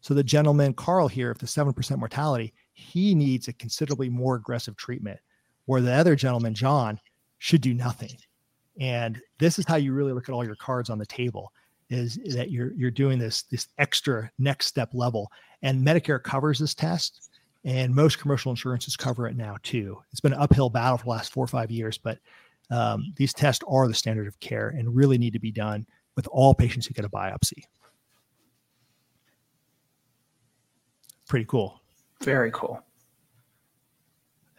[0.00, 4.76] So the gentleman, Carl, here, if the 7% mortality, he needs a considerably more aggressive
[4.76, 5.20] treatment
[5.66, 6.98] where the other gentleman, John,
[7.38, 8.16] should do nothing.
[8.80, 11.52] And this is how you really look at all your cards on the table
[11.88, 15.30] is that you're you're doing this this extra next step level.
[15.62, 17.30] And Medicare covers this test,
[17.64, 19.98] and most commercial insurances cover it now too.
[20.10, 22.18] It's been an uphill battle for the last four or five years, but
[22.70, 26.26] um, these tests are the standard of care and really need to be done with
[26.28, 27.64] all patients who get a biopsy.
[31.28, 31.80] Pretty cool.
[32.22, 32.85] Very cool.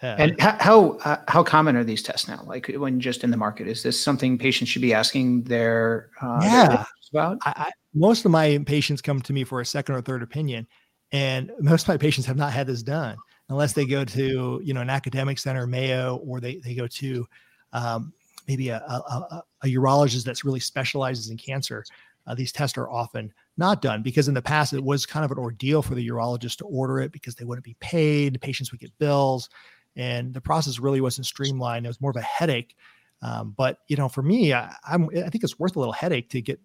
[0.01, 2.43] Uh, And how how, uh, how common are these tests now?
[2.45, 6.43] Like when just in the market, is this something patients should be asking their uh,
[6.43, 6.67] Yeah.
[6.67, 7.37] doctors about?
[7.45, 10.67] I, I, most of my patients come to me for a second or third opinion,
[11.11, 13.17] and most of my patients have not had this done
[13.49, 17.25] unless they go to you know an academic center, Mayo, or they they go to
[17.73, 18.13] um,
[18.47, 21.83] maybe a, a, a, a urologist that's really specializes in cancer.
[22.27, 25.31] Uh, these tests are often not done because in the past it was kind of
[25.31, 28.81] an ordeal for the urologist to order it because they wouldn't be paid, patients would
[28.81, 29.49] get bills,
[29.97, 31.85] and the process really wasn't streamlined.
[31.85, 32.77] It was more of a headache.
[33.21, 36.29] Um, but you know, for me, I, I'm I think it's worth a little headache
[36.29, 36.61] to get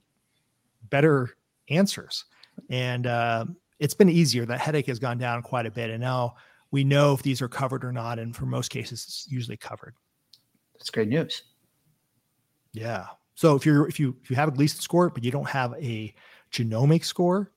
[0.90, 1.31] better
[1.71, 2.27] answers.
[2.68, 3.47] And uh,
[3.81, 4.45] it's been easier.
[4.45, 5.88] That headache has gone down quite a bit.
[5.90, 6.35] And now
[6.71, 8.18] we know if these are covered or not.
[8.18, 9.95] And for most cases, it's usually covered.
[10.75, 11.42] That's great news.
[12.75, 13.07] Yeah.
[13.35, 15.73] So if you're if you if you have a Gleason score, but you don't have
[15.81, 16.14] a
[16.53, 17.51] genomic score,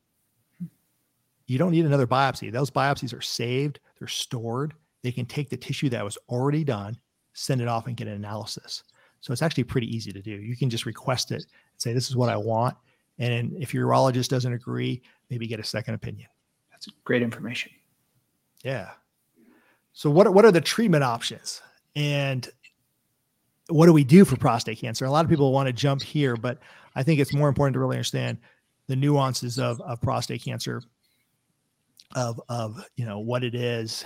[1.47, 2.49] you don't need another biopsy.
[2.49, 4.73] Those biopsies are saved, they're stored.
[5.05, 6.97] They can take the tissue that was already done,
[7.33, 8.81] send it off and get an analysis.
[9.21, 10.31] So it's actually pretty easy to do.
[10.31, 11.45] You can just request it and
[11.77, 12.75] say, this is what I want.
[13.19, 16.27] And if your urologist doesn't agree, maybe get a second opinion.
[16.71, 17.71] That's great information.
[18.63, 18.93] Yeah.
[19.93, 21.61] So what what are the treatment options?
[21.95, 22.49] And
[23.69, 25.05] what do we do for prostate cancer?
[25.05, 26.57] A lot of people want to jump here, but
[26.95, 28.39] I think it's more important to really understand
[28.87, 30.81] the nuances of, of prostate cancer,
[32.15, 34.03] of of you know what it is,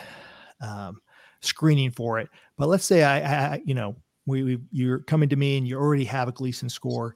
[0.62, 1.02] um,
[1.42, 2.30] screening for it.
[2.58, 3.96] But let's say I, I you know
[4.26, 7.16] we, we you're coming to me and you already have a Gleason score,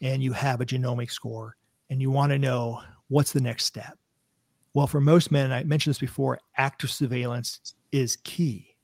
[0.00, 1.56] and you have a genomic score,
[1.90, 3.98] and you want to know what's the next step.
[4.74, 8.74] Well, for most men, I mentioned this before, active surveillance is key.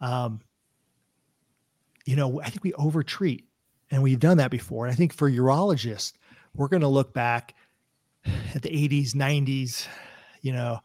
[0.00, 0.40] Um,
[2.06, 3.44] you know, I think we overtreat,
[3.90, 4.86] and we've done that before.
[4.86, 6.14] And I think for urologists,
[6.54, 7.54] we're going to look back
[8.54, 9.86] at the 80s, 90s,
[10.40, 10.80] you know,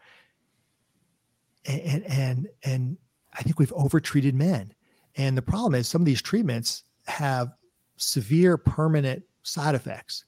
[1.65, 2.97] and and and
[3.33, 4.73] I think we've overtreated men.
[5.15, 7.49] And the problem is some of these treatments have
[7.97, 10.25] severe permanent side effects.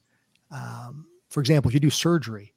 [0.50, 2.54] Um, for example, if you do surgery,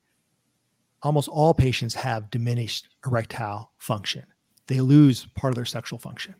[1.01, 4.23] almost all patients have diminished erectile function.
[4.67, 6.35] They lose part of their sexual function.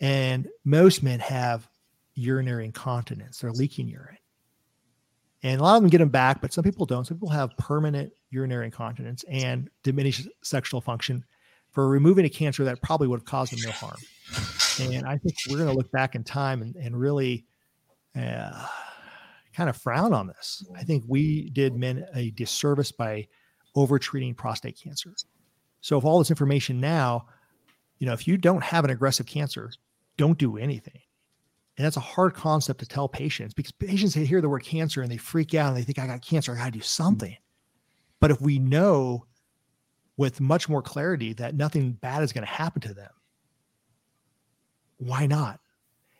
[0.00, 1.68] And most men have
[2.14, 4.16] urinary incontinence, they're leaking urine.
[5.42, 7.06] And a lot of them get them back, but some people don't.
[7.06, 11.24] Some people have permanent urinary incontinence and diminished sexual function
[11.72, 13.98] for removing a cancer that probably would have caused them no harm.
[14.80, 17.44] And I think we're going to look back in time and, and really
[18.16, 18.66] uh,
[19.54, 20.64] kind of frown on this.
[20.76, 23.28] I think we did men a disservice by
[23.76, 25.14] overtreating prostate cancer.
[25.80, 27.26] So, if all this information now,
[27.98, 29.70] you know, if you don't have an aggressive cancer,
[30.16, 31.00] don't do anything.
[31.76, 35.10] And that's a hard concept to tell patients because patients hear the word cancer and
[35.10, 37.36] they freak out and they think I got cancer, I got to do something.
[38.20, 39.26] But if we know
[40.20, 43.08] with much more clarity that nothing bad is going to happen to them,
[44.98, 45.60] why not?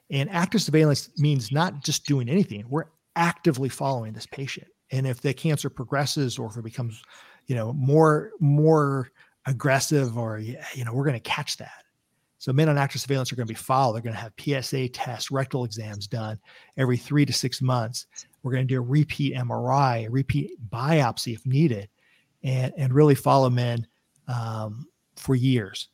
[0.08, 2.64] And active surveillance means not just doing anything.
[2.70, 4.68] We're actively following this patient.
[4.90, 7.02] And if the cancer progresses or if it becomes,
[7.46, 9.10] you know, more more
[9.44, 11.84] aggressive or you know, we're going to catch that.
[12.38, 13.92] So men on active surveillance are going to be followed.
[13.92, 16.40] They're going to have PSA tests, rectal exams done
[16.78, 18.06] every three to six months.
[18.42, 21.90] We're going to do a repeat MRI, a repeat biopsy if needed,
[22.42, 23.86] and and really follow men
[24.28, 25.88] um, for years.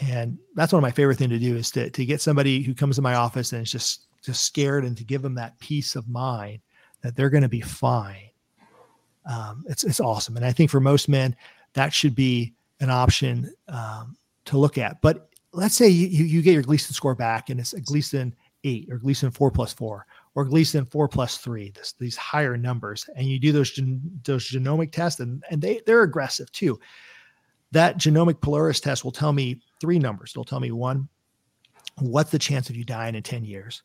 [0.00, 2.74] And that's one of my favorite thing to do is to to get somebody who
[2.74, 5.96] comes to my office and is just just scared and to give them that peace
[5.96, 6.60] of mind
[7.02, 8.30] that they're going to be fine.
[9.30, 11.34] Um, it's it's awesome, and I think for most men,
[11.74, 15.00] that should be an option um, to look at.
[15.00, 18.88] But let's say you, you get your Gleason score back and it's a Gleason eight
[18.90, 23.26] or Gleason four plus four or Gleason four plus three, this, these higher numbers, and
[23.26, 26.78] you do those gen, those genomic tests, and, and they they're aggressive too.
[27.72, 30.32] That genomic Prolaris test will tell me three numbers.
[30.32, 31.08] It'll tell me one,
[31.98, 33.82] what's the chance of you dying in ten years.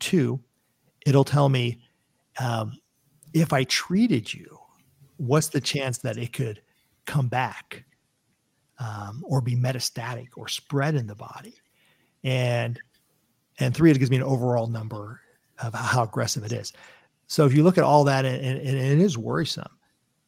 [0.00, 0.42] Two,
[1.06, 1.80] it'll tell me
[2.40, 2.72] um,
[3.32, 4.58] if I treated you,
[5.16, 6.60] what's the chance that it could
[7.06, 7.84] come back
[8.78, 11.54] um, or be metastatic or spread in the body?
[12.24, 12.80] And
[13.60, 15.20] and three, it gives me an overall number
[15.62, 16.72] of how aggressive it is.
[17.26, 19.70] So if you look at all that and, and, and it is worrisome,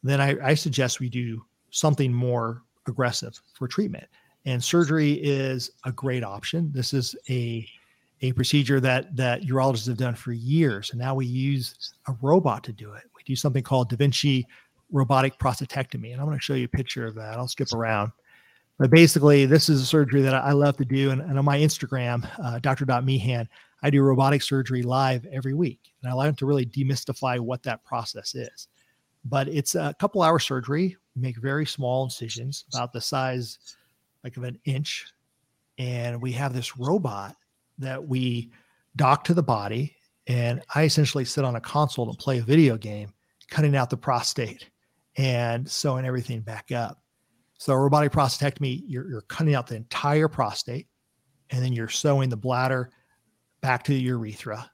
[0.03, 4.07] then I, I suggest we do something more aggressive for treatment.
[4.45, 6.71] And surgery is a great option.
[6.73, 7.67] This is a
[8.21, 12.63] a procedure that that urologists have done for years, and now we use a robot
[12.63, 13.03] to do it.
[13.15, 14.47] We do something called Da Vinci
[14.91, 17.37] robotic prostatectomy, and I'm going to show you a picture of that.
[17.37, 18.11] I'll skip around.
[18.77, 21.11] But basically, this is a surgery that I love to do.
[21.11, 22.85] And, and on my Instagram, uh, Dr.
[23.83, 25.93] I do robotic surgery live every week.
[26.01, 28.67] And I like to really demystify what that process is.
[29.25, 30.95] But it's a couple hour surgery.
[31.15, 33.59] We make very small incisions, about the size
[34.23, 35.07] like of an inch.
[35.77, 37.35] And we have this robot
[37.77, 38.51] that we
[38.95, 39.95] dock to the body.
[40.27, 43.13] And I essentially sit on a console and play a video game,
[43.49, 44.69] cutting out the prostate
[45.17, 47.01] and sewing everything back up.
[47.57, 50.87] So robotic prostatectomy, you're, you're cutting out the entire prostate,
[51.51, 52.89] and then you're sewing the bladder
[53.65, 54.69] back to the urethra,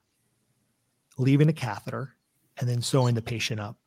[1.16, 2.14] leaving a catheter,
[2.58, 3.78] and then sewing the patient up.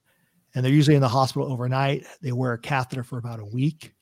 [0.56, 2.08] And they're usually in the hospital overnight.
[2.24, 3.94] They wear a catheter for about a week,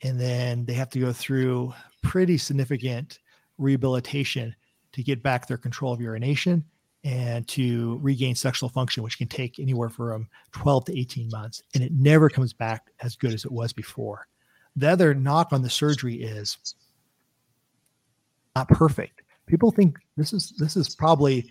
[0.00, 3.18] and then they have to go through pretty significant
[3.58, 4.56] rehabilitation
[4.92, 6.64] to get back their control of urination
[7.04, 11.62] and to regain sexual function, which can take anywhere from 12 to 18 months.
[11.74, 14.26] And it never comes back as good as it was before.
[14.74, 16.56] The other knock on the surgery is
[18.56, 19.20] not perfect.
[19.46, 21.50] People think this is this is probably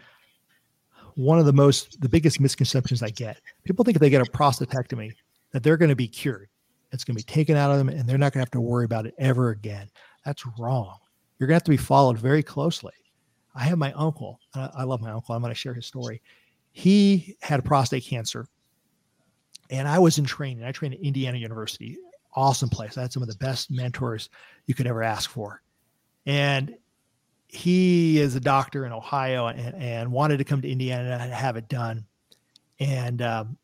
[1.15, 3.39] one of the most the biggest misconceptions I get.
[3.63, 5.12] People think if they get a prostatectomy
[5.52, 6.49] that they're going to be cured.
[6.91, 8.62] It's going to be taken out of them and they're not going to have to
[8.62, 9.89] worry about it ever again.
[10.26, 10.97] That's wrong.
[11.39, 12.93] You're going to have to be followed very closely.
[13.56, 14.39] I have my uncle.
[14.56, 15.36] I love my uncle.
[15.36, 16.21] I'm going to share his story.
[16.71, 18.47] He had prostate cancer,
[19.69, 20.63] and I was in training.
[20.63, 21.97] I trained at Indiana University,
[22.36, 22.97] awesome place.
[22.97, 24.30] I had some of the best mentors
[24.65, 25.62] you could ever ask for,
[26.26, 26.76] and
[27.54, 31.56] he is a doctor in Ohio and, and wanted to come to Indiana and have
[31.56, 32.04] it done.
[32.80, 33.58] And um,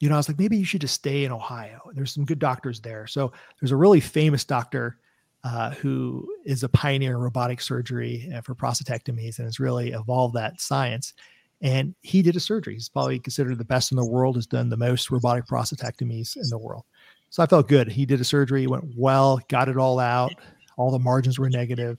[0.00, 1.80] you know, I was like, maybe you should just stay in Ohio.
[1.94, 3.06] There's some good doctors there.
[3.06, 4.98] So there's a really famous doctor
[5.44, 10.34] uh, who is a pioneer in robotic surgery uh, for prostatectomies and has really evolved
[10.34, 11.14] that science.
[11.60, 12.74] And he did a surgery.
[12.74, 16.48] He's probably considered the best in the world, has done the most robotic prostatectomies in
[16.48, 16.82] the world.
[17.30, 17.86] So I felt good.
[17.86, 20.32] He did a surgery, went well, got it all out.
[20.76, 21.96] All the margins were negative.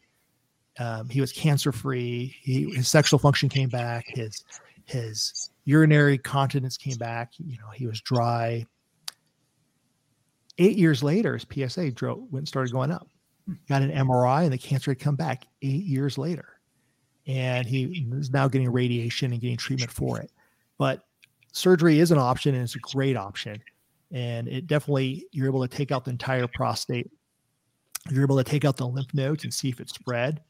[0.79, 2.36] Um, he was cancer free.
[2.43, 4.05] His sexual function came back.
[4.07, 4.43] His
[4.86, 7.31] his urinary continence came back.
[7.38, 8.65] You know, he was dry.
[10.57, 13.07] Eight years later, his PSA drove, went started going up
[13.67, 16.45] got an MRI, and the cancer had come back eight years later.
[17.27, 20.31] And he is now getting radiation and getting treatment for it.
[20.77, 21.05] But
[21.51, 23.62] surgery is an option, and it's a great option.
[24.12, 27.09] And it definitely, you're able to take out the entire prostate.
[28.09, 30.41] You're able to take out the lymph nodes and see if it's spread.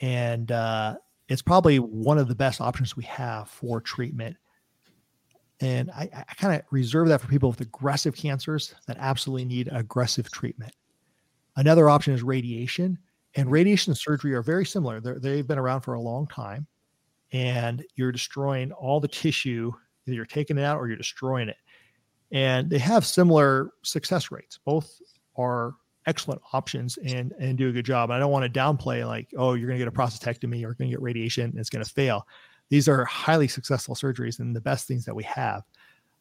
[0.00, 0.96] And uh,
[1.28, 4.36] it's probably one of the best options we have for treatment.
[5.60, 9.68] And I, I kind of reserve that for people with aggressive cancers that absolutely need
[9.72, 10.72] aggressive treatment.
[11.56, 12.96] Another option is radiation,
[13.34, 15.00] and radiation and surgery are very similar.
[15.00, 16.66] they have been around for a long time,
[17.32, 19.72] and you're destroying all the tissue.
[20.06, 21.56] Either you're taking it out or you're destroying it.
[22.30, 24.60] And they have similar success rates.
[24.64, 25.00] Both
[25.36, 25.74] are
[26.08, 28.10] excellent options and and do a good job.
[28.10, 30.74] I don't want to downplay like, oh, you're going to get a prostatectomy or you're
[30.74, 32.26] going to get radiation and it's going to fail.
[32.70, 35.62] These are highly successful surgeries and the best things that we have,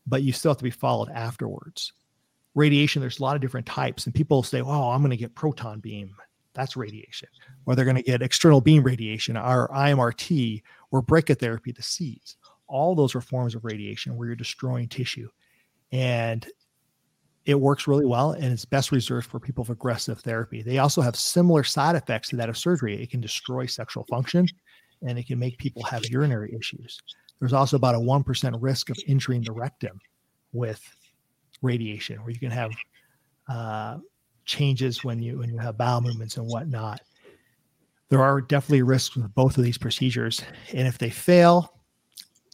[0.06, 1.94] but you still have to be followed afterwards
[2.58, 4.06] radiation, there's a lot of different types.
[4.06, 6.16] And people say, oh, I'm going to get proton beam.
[6.54, 7.30] That's radiation.
[7.66, 12.36] Or they're going to get external beam radiation or IMRT or brachytherapy, the seeds.
[12.68, 15.30] All those are forms of radiation where you're destroying tissue.
[15.92, 16.46] And
[17.48, 20.62] it works really well and it's best reserved for people with aggressive therapy.
[20.62, 23.02] They also have similar side effects to that of surgery.
[23.02, 24.48] It can destroy sexual function
[25.02, 27.02] and it can make people have urinary issues.
[27.40, 29.98] There's also about a 1% risk of injuring the rectum
[30.52, 30.82] with
[31.62, 32.72] radiation, where you can have
[33.48, 34.00] uh,
[34.44, 37.00] changes when you when you have bowel movements and whatnot.
[38.10, 40.42] There are definitely risks with both of these procedures,
[40.74, 41.77] and if they fail,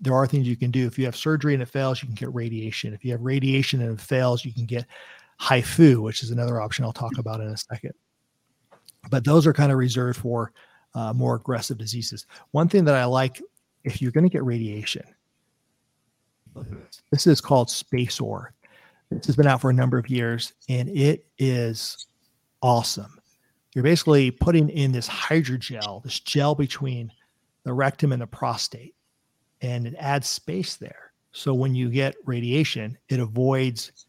[0.03, 0.85] there are things you can do.
[0.85, 2.93] If you have surgery and it fails, you can get radiation.
[2.93, 4.85] If you have radiation and it fails, you can get
[5.41, 7.93] HIFU, which is another option I'll talk about in a second.
[9.09, 10.51] But those are kind of reserved for
[10.93, 12.25] uh, more aggressive diseases.
[12.51, 13.41] One thing that I like
[13.83, 15.03] if you're going to get radiation,
[17.11, 18.47] this is called SpaceOAR.
[19.09, 22.07] This has been out for a number of years and it is
[22.61, 23.19] awesome.
[23.73, 27.11] You're basically putting in this hydrogel, this gel between
[27.63, 28.95] the rectum and the prostate,
[29.63, 31.13] and it adds space there.
[31.31, 34.05] So when you get radiation, it avoids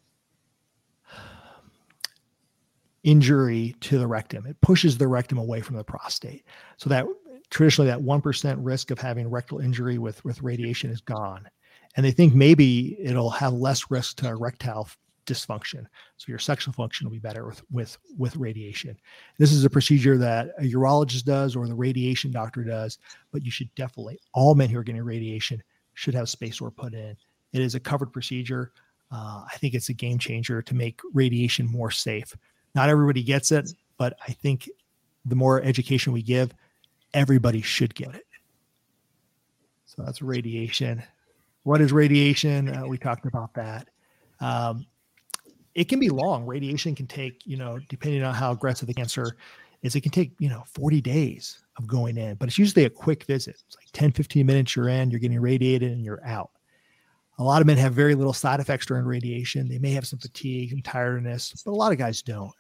[3.04, 4.46] injury to the rectum.
[4.46, 6.44] It pushes the rectum away from the prostate.
[6.76, 7.06] So that
[7.50, 11.48] traditionally that 1% risk of having rectal injury with, with radiation is gone.
[11.96, 14.88] And they think maybe it'll have less risk to erectile
[15.26, 15.86] dysfunction.
[16.16, 18.96] So your sexual function will be better with with with radiation.
[19.38, 22.98] This is a procedure that a urologist does or the radiation doctor does,
[23.32, 25.62] but you should definitely all men who are getting radiation
[25.94, 27.16] should have SpaceOAR put in.
[27.52, 28.72] It is a covered procedure.
[29.10, 32.34] Uh, I think it's a game changer to make radiation more safe.
[32.74, 34.68] Not everybody gets it, but I think
[35.24, 36.52] the more education we give,
[37.12, 38.26] everybody should get it.
[39.86, 41.02] So that's radiation.
[41.62, 42.74] What is radiation?
[42.74, 43.88] Uh, we talked about that.
[44.40, 44.84] Um,
[45.74, 46.46] it can be long.
[46.46, 49.36] Radiation can take, you know, depending on how aggressive the cancer
[49.82, 52.90] is, it can take, you know, 40 days of going in, but it's usually a
[52.90, 53.56] quick visit.
[53.66, 56.50] It's like 10, 15 minutes, you're in, you're getting radiated and you're out.
[57.38, 59.68] A lot of men have very little side effects during radiation.
[59.68, 62.52] They may have some fatigue and tiredness, but a lot of guys don't.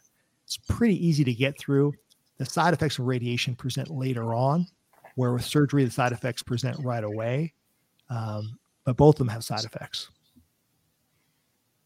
[0.44, 1.92] It's pretty easy to get through.
[2.38, 4.66] The side effects of radiation present later on,
[5.14, 7.54] where with surgery, the side effects present right away.
[8.10, 10.10] Um, but both of them have side effects.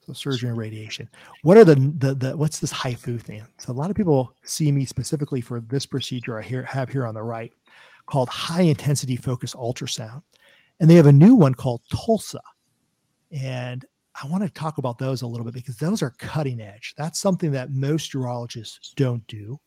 [0.08, 1.08] So surgery and radiation.
[1.42, 3.42] What are the, the the what's this HIFU thing?
[3.58, 7.06] So a lot of people see me specifically for this procedure I here have here
[7.06, 7.52] on the right,
[8.06, 10.22] called high intensity focus ultrasound,
[10.80, 12.40] and they have a new one called TULSA,
[13.32, 13.84] and
[14.22, 16.94] I want to talk about those a little bit because those are cutting edge.
[16.96, 19.60] That's something that most urologists don't do,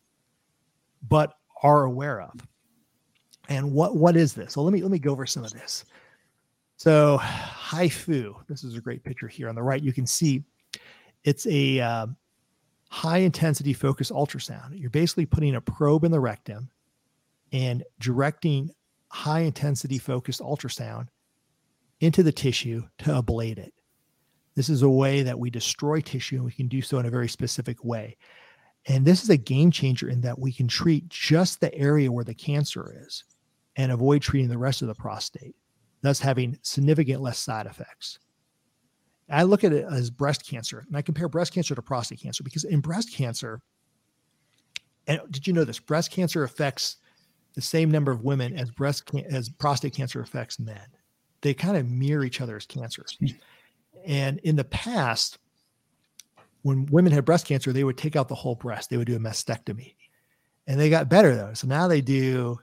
[1.07, 2.33] but are aware of.
[3.47, 4.53] And what what is this?
[4.53, 5.85] So let me let me go over some of this.
[6.83, 9.83] So HIFU, this is a great picture here on the right.
[9.83, 10.43] You can see
[11.23, 12.15] it's a um,
[12.89, 14.79] high intensity focus ultrasound.
[14.79, 16.71] You're basically putting a probe in the rectum
[17.53, 18.71] and directing
[19.09, 21.09] high intensity focused ultrasound
[21.99, 23.75] into the tissue to ablate it.
[24.55, 27.11] This is a way that we destroy tissue and we can do so in a
[27.11, 28.17] very specific way.
[28.87, 32.25] And this is a game changer in that we can treat just the area where
[32.25, 33.23] the cancer is
[33.75, 35.55] and avoid treating the rest of the prostate
[36.01, 38.19] thus having significant less side effects.
[39.29, 42.43] I look at it as breast cancer, and I compare breast cancer to prostate cancer
[42.43, 43.61] because in breast cancer,
[45.07, 45.79] and did you know this?
[45.79, 46.97] Breast cancer affects
[47.53, 50.85] the same number of women as breast can- as prostate cancer affects men.
[51.41, 53.17] They kind of mirror each other as cancers.
[54.05, 55.39] And in the past,
[56.63, 58.89] when women had breast cancer, they would take out the whole breast.
[58.89, 59.95] They would do a mastectomy,
[60.67, 61.53] and they got better though.
[61.53, 62.59] So now they do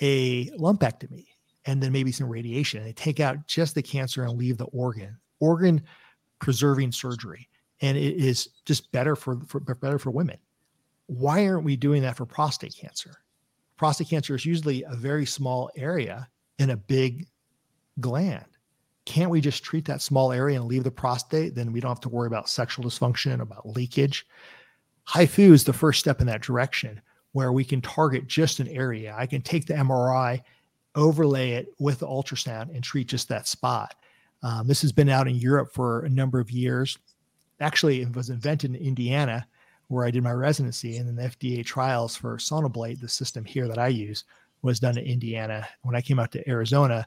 [0.00, 1.26] a lumpectomy,
[1.66, 2.82] and then maybe some radiation.
[2.82, 5.82] They take out just the cancer and leave the organ, organ
[6.38, 7.48] preserving surgery.
[7.82, 10.38] And it is just better for, for better for women.
[11.06, 13.12] Why aren't we doing that for prostate cancer?
[13.76, 17.26] Prostate cancer is usually a very small area in a big
[18.00, 18.44] gland.
[19.06, 21.54] Can't we just treat that small area and leave the prostate?
[21.54, 24.26] Then we don't have to worry about sexual dysfunction, about leakage.
[25.08, 27.00] HIFU is the first step in that direction
[27.32, 29.14] where we can target just an area.
[29.16, 30.42] I can take the MRI
[30.94, 33.94] overlay it with the ultrasound and treat just that spot.
[34.42, 36.98] Um, this has been out in Europe for a number of years.
[37.60, 39.46] Actually, it was invented in Indiana,
[39.88, 43.68] where I did my residency, and then the FDA trials for Sonablate, the system here
[43.68, 44.24] that I use,
[44.62, 45.66] was done in Indiana.
[45.82, 47.06] When I came out to Arizona,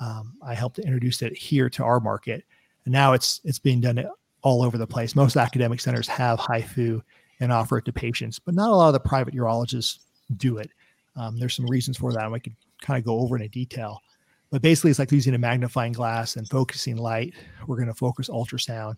[0.00, 2.44] um, I helped introduce it here to our market,
[2.84, 4.04] and now it's it's being done
[4.42, 5.16] all over the place.
[5.16, 7.00] Most academic centers have HIFU
[7.40, 10.00] and offer it to patients, but not a lot of the private urologists
[10.36, 10.70] do it.
[11.16, 13.48] Um, there's some reasons for that, and we could kind of go over in a
[13.48, 14.00] detail.
[14.50, 17.34] But basically, it's like using a magnifying glass and focusing light.
[17.66, 18.96] We're going to focus ultrasound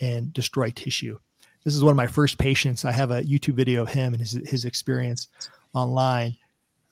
[0.00, 1.18] and destroy tissue.
[1.64, 2.84] This is one of my first patients.
[2.84, 5.28] I have a YouTube video of him and his, his experience
[5.74, 6.36] online.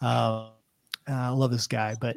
[0.01, 0.51] Uh,
[1.07, 2.16] I love this guy, but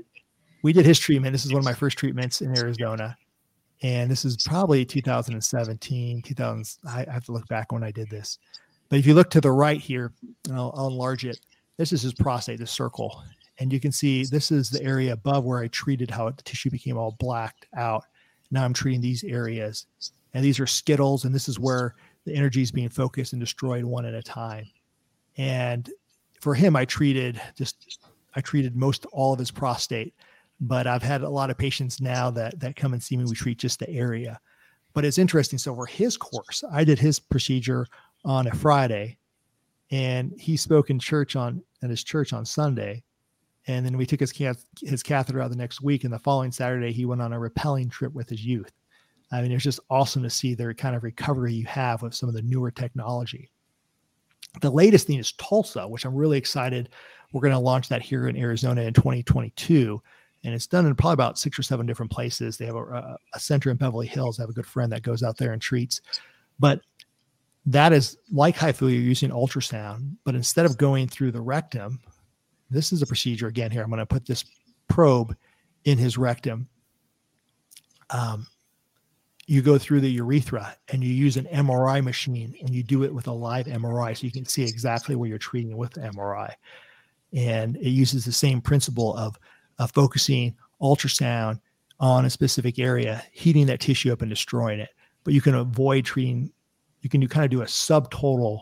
[0.61, 1.33] we did his treatment.
[1.33, 3.17] This is one of my first treatments in Arizona.
[3.83, 6.79] And this is probably 2017, 2000.
[6.87, 8.37] I have to look back when I did this.
[8.89, 10.13] But if you look to the right here,
[10.51, 11.39] I'll, I'll enlarge it.
[11.77, 13.23] This is his prostate, the circle.
[13.59, 16.69] And you can see this is the area above where I treated how the tissue
[16.69, 18.05] became all blacked out.
[18.49, 19.85] Now I'm treating these areas.
[20.33, 21.95] And these are skittles, and this is where
[22.25, 24.65] the energy is being focused and destroyed one at a time.
[25.37, 25.89] And
[26.39, 30.13] for him, I treated just I treated most all of his prostate,
[30.59, 33.25] but I've had a lot of patients now that that come and see me.
[33.25, 34.39] We treat just the area.
[34.93, 35.59] But it's interesting.
[35.59, 37.87] So for his course, I did his procedure
[38.25, 39.17] on a Friday,
[39.89, 43.03] and he spoke in church on at his church on Sunday,
[43.67, 46.03] and then we took his cath- his catheter out the next week.
[46.03, 48.71] And the following Saturday, he went on a rappelling trip with his youth.
[49.31, 52.27] I mean, it's just awesome to see the kind of recovery you have with some
[52.27, 53.49] of the newer technology.
[54.61, 56.89] The latest thing is Tulsa, which I'm really excited.
[57.31, 60.01] We're going to launch that here in Arizona in 2022.
[60.43, 62.57] And it's done in probably about six or seven different places.
[62.57, 64.39] They have a, a center in Beverly Hills.
[64.39, 66.01] I have a good friend that goes out there and treats.
[66.59, 66.81] But
[67.65, 71.99] that is like HIFU, you're using ultrasound, but instead of going through the rectum,
[72.71, 73.83] this is a procedure again here.
[73.83, 74.45] I'm going to put this
[74.87, 75.35] probe
[75.83, 76.67] in his rectum.
[78.09, 78.47] Um,
[79.47, 83.13] you go through the urethra and you use an MRI machine and you do it
[83.13, 86.53] with a live MRI so you can see exactly where you're treating with MRI.
[87.33, 89.37] And it uses the same principle of,
[89.79, 91.59] of focusing ultrasound
[91.99, 94.89] on a specific area, heating that tissue up and destroying it.
[95.23, 96.51] But you can avoid treating,
[97.01, 98.61] you can kind of do a subtotal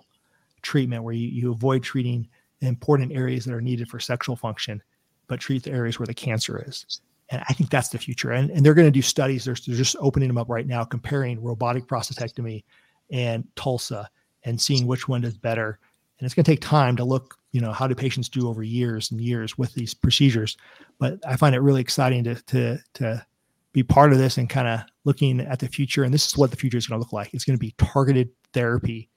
[0.61, 2.27] treatment where you, you avoid treating
[2.67, 4.81] important areas that are needed for sexual function,
[5.27, 7.01] but treat the areas where the cancer is.
[7.31, 8.31] And I think that's the future.
[8.31, 9.45] And, and they're going to do studies.
[9.45, 12.63] They're, they're just opening them up right now, comparing robotic prostatectomy
[13.11, 14.09] and Tulsa
[14.43, 15.79] and seeing which one does better.
[16.17, 18.63] And it's going to take time to look, you know, how do patients do over
[18.63, 20.57] years and years with these procedures.
[20.97, 23.25] But I find it really exciting to to to
[23.71, 26.03] be part of this and kind of looking at the future.
[26.03, 27.33] And this is what the future is going to look like.
[27.33, 29.09] It's going to be targeted therapy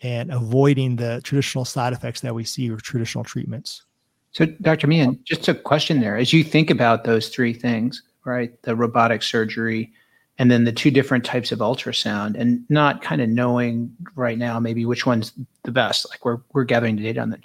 [0.00, 3.82] and avoiding the traditional side effects that we see with traditional treatments.
[4.32, 4.86] So, Dr.
[4.86, 6.16] Mehan, just a question there.
[6.16, 9.92] As you think about those three things, right, the robotic surgery,
[10.38, 14.60] and then the two different types of ultrasound, and not kind of knowing right now
[14.60, 15.32] maybe which one's
[15.64, 17.40] the best, like we're we're gathering the data on that.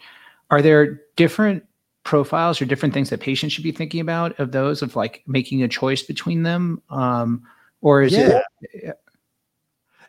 [0.51, 1.65] Are there different
[2.03, 5.63] profiles or different things that patients should be thinking about of those of like making
[5.63, 7.41] a choice between them, um,
[7.81, 8.41] or is yeah.
[8.61, 8.99] it?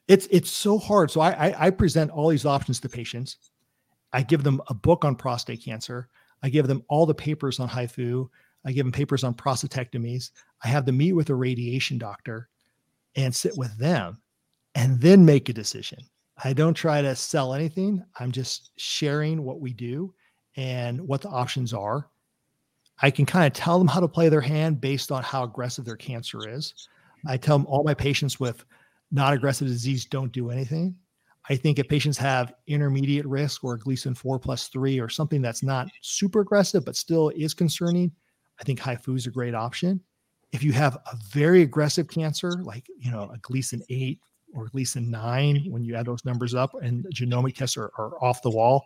[0.08, 1.10] It's it's so hard.
[1.10, 3.36] So I, I I present all these options to patients.
[4.12, 6.08] I give them a book on prostate cancer.
[6.42, 8.28] I give them all the papers on HIFU.
[8.64, 10.30] I give them papers on prostatectomies.
[10.62, 12.48] I have them meet with a radiation doctor
[13.16, 14.20] and sit with them
[14.74, 15.98] and then make a decision.
[16.42, 18.04] I don't try to sell anything.
[18.18, 20.12] I'm just sharing what we do
[20.56, 22.08] and what the options are.
[23.00, 25.84] I can kind of tell them how to play their hand based on how aggressive
[25.84, 26.88] their cancer is.
[27.26, 28.64] I tell them all my patients with
[29.14, 30.94] not aggressive disease don't do anything.
[31.48, 35.62] I think if patients have intermediate risk or Gleason 4 plus 3 or something that's
[35.62, 38.10] not super aggressive but still is concerning,
[38.60, 40.00] I think HIFU is a great option.
[40.52, 44.18] If you have a very aggressive cancer, like you know a Gleason 8
[44.54, 48.42] or Gleason 9, when you add those numbers up and genomic tests are, are off
[48.42, 48.84] the wall,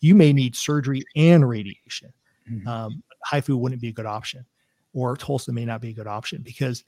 [0.00, 2.12] you may need surgery and radiation.
[2.50, 2.68] Mm-hmm.
[2.68, 4.44] Um, HIFU wouldn't be a good option,
[4.92, 6.84] or Tulsa may not be a good option because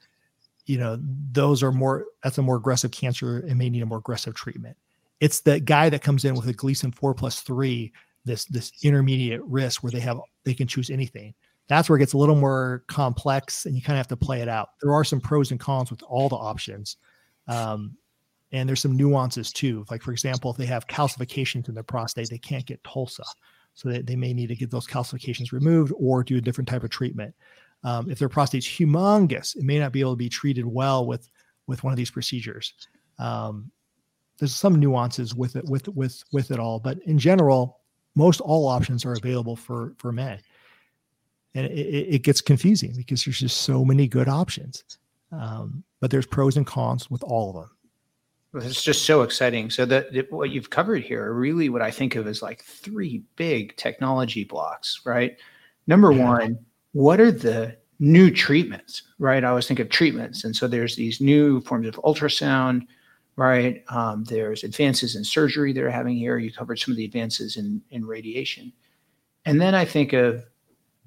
[0.65, 0.97] you know
[1.31, 4.77] those are more that's a more aggressive cancer and may need a more aggressive treatment.
[5.19, 7.91] It's the guy that comes in with a gleason 4 plus 3
[8.25, 11.33] this this intermediate risk where they have they can choose anything.
[11.67, 14.41] That's where it gets a little more complex and you kind of have to play
[14.41, 14.69] it out.
[14.81, 16.97] There are some pros and cons with all the options
[17.47, 17.97] um,
[18.51, 19.85] and there's some nuances too.
[19.89, 23.23] Like for example if they have calcifications in their prostate they can't get tulsa.
[23.73, 26.83] So they, they may need to get those calcifications removed or do a different type
[26.83, 27.33] of treatment
[27.83, 31.29] um, if their prostate's humongous, it may not be able to be treated well with
[31.67, 32.73] with one of these procedures.
[33.19, 33.71] Um,
[34.39, 37.79] there's some nuances with it with with with it all, but in general,
[38.15, 40.39] most all options are available for for men,
[41.55, 44.83] and it, it gets confusing because there's just so many good options.
[45.31, 47.69] Um, but there's pros and cons with all of them.
[48.55, 49.71] It's just so exciting.
[49.71, 53.23] So that what you've covered here are really what I think of as like three
[53.35, 55.37] big technology blocks, right?
[55.87, 56.23] Number yeah.
[56.23, 56.59] one,
[56.93, 59.43] what are the new treatments, right?
[59.43, 60.43] I always think of treatments.
[60.43, 62.87] And so there's these new forms of ultrasound,
[63.35, 63.83] right?
[63.89, 66.37] Um, there's advances in surgery they're having here.
[66.37, 68.71] You covered some of the advances in, in radiation.
[69.45, 70.45] And then I think of,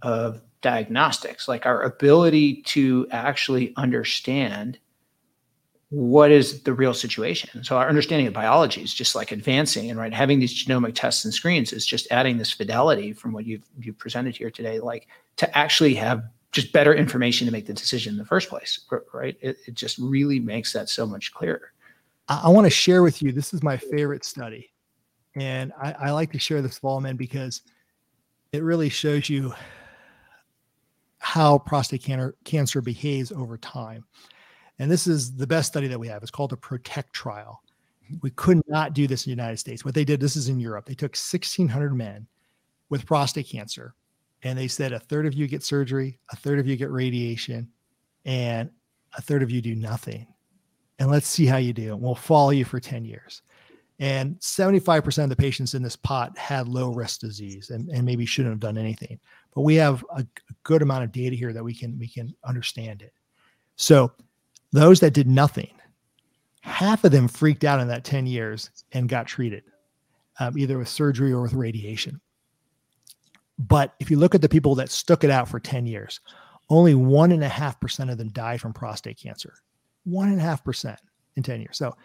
[0.03, 4.78] of diagnostics, like our ability to actually understand
[5.91, 7.62] what is the real situation.
[7.62, 11.24] So our understanding of biology is just like advancing and right having these genomic tests
[11.24, 15.07] and screens is just adding this fidelity from what you've you've presented here today, like
[15.37, 18.80] to actually have just better information to make the decision in the first place.
[19.12, 19.37] Right.
[19.41, 21.72] It, it just really makes that so much clearer.
[22.28, 23.30] I, I want to share with you.
[23.30, 24.72] This is my favorite study.
[25.37, 27.61] And I, I like to share this Volman because
[28.53, 29.53] it really shows you
[31.18, 34.05] how prostate cancer, cancer behaves over time.
[34.79, 36.22] And this is the best study that we have.
[36.22, 37.62] It's called the PROTECT trial.
[38.22, 39.85] We could not do this in the United States.
[39.85, 40.87] What they did, this is in Europe.
[40.87, 42.27] They took 1,600 men
[42.89, 43.95] with prostate cancer,
[44.43, 47.68] and they said a third of you get surgery, a third of you get radiation,
[48.24, 48.70] and
[49.16, 50.27] a third of you do nothing.
[50.99, 51.93] and let's see how you do.
[51.93, 53.43] And we'll follow you for 10 years.
[53.99, 58.27] And 75% of the patients in this pot had low risk disease and, and maybe
[58.27, 59.18] shouldn't have done anything.
[59.55, 62.35] But we have a, a good amount of data here that we can we can
[62.45, 63.12] understand it.
[63.77, 64.12] So
[64.72, 65.70] those that did nothing,
[66.60, 69.62] half of them freaked out in that 10 years and got treated,
[70.40, 72.20] um, either with surgery or with radiation.
[73.58, 76.20] But if you look at the people that stuck it out for 10 years,
[76.68, 79.54] only one and a half percent of them died from prostate cancer.
[80.04, 80.98] One and a half percent
[81.36, 81.78] in 10 years.
[81.78, 81.96] So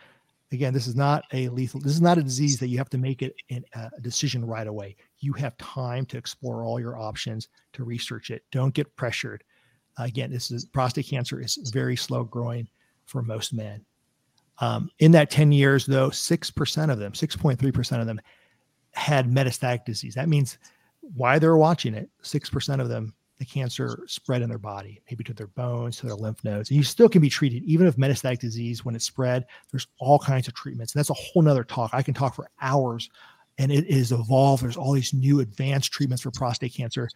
[0.51, 2.97] again, this is not a lethal, this is not a disease that you have to
[2.97, 4.95] make it in a decision right away.
[5.19, 8.43] You have time to explore all your options to research it.
[8.51, 9.43] Don't get pressured.
[9.97, 12.67] Again, this is prostate cancer is very slow growing
[13.05, 13.85] for most men.
[14.59, 18.21] Um, in that 10 years, though, 6% of them, 6.3% of them
[18.93, 20.13] had metastatic disease.
[20.15, 20.57] That means
[21.01, 25.33] why they're watching it, 6% of them, the cancer spread in their body, maybe to
[25.33, 26.69] their bones, to their lymph nodes.
[26.69, 30.19] And you still can be treated, even if metastatic disease, when it's spread, there's all
[30.19, 30.93] kinds of treatments.
[30.93, 31.89] And that's a whole nother talk.
[31.91, 33.09] I can talk for hours
[33.57, 34.61] and it is evolved.
[34.61, 37.09] There's all these new advanced treatments for prostate cancer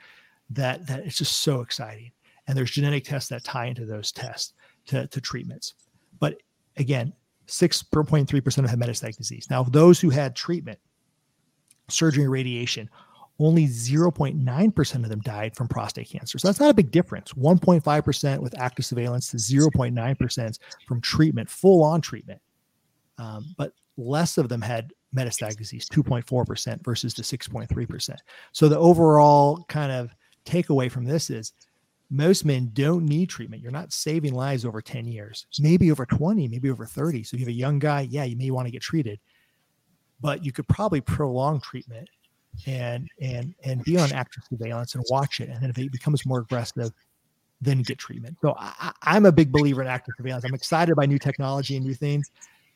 [0.49, 2.11] that, that it's just so exciting.
[2.47, 4.53] And there's genetic tests that tie into those tests
[4.87, 5.73] to, to treatments.
[6.19, 6.37] But
[6.77, 7.13] again,
[7.47, 9.47] 6.3% of have metastatic disease.
[9.49, 10.79] Now, those who had treatment,
[11.89, 12.89] surgery and radiation,
[13.39, 16.37] only 0.9% of them died from prostate cancer.
[16.39, 17.33] So that's not a big difference.
[17.33, 22.41] 1.5% with active surveillance to 0.9% from treatment, full on treatment.
[23.17, 28.17] Um, but less of them had metastatic disease, 2.4% versus the 6.3%.
[28.51, 30.11] So the overall kind of
[30.45, 31.53] takeaway from this is
[32.10, 33.62] most men don't need treatment.
[33.62, 37.24] You're not saving lives over 10 years, maybe over 20, maybe over 30.
[37.24, 39.20] So if you have a young guy, yeah, you may want to get treated,
[40.22, 42.08] but you could probably prolong treatment
[42.68, 45.49] and and and be on active surveillance and watch it.
[45.49, 46.91] And then if it becomes more aggressive,
[47.60, 48.38] then get treatment.
[48.41, 50.45] So I, I'm a big believer in active surveillance.
[50.45, 52.32] I'm excited by new technology and new things.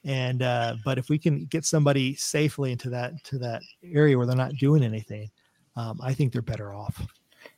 [0.06, 4.26] And uh, but if we can get somebody safely into that to that area where
[4.26, 5.30] they're not doing anything,
[5.76, 7.06] um, I think they're better off.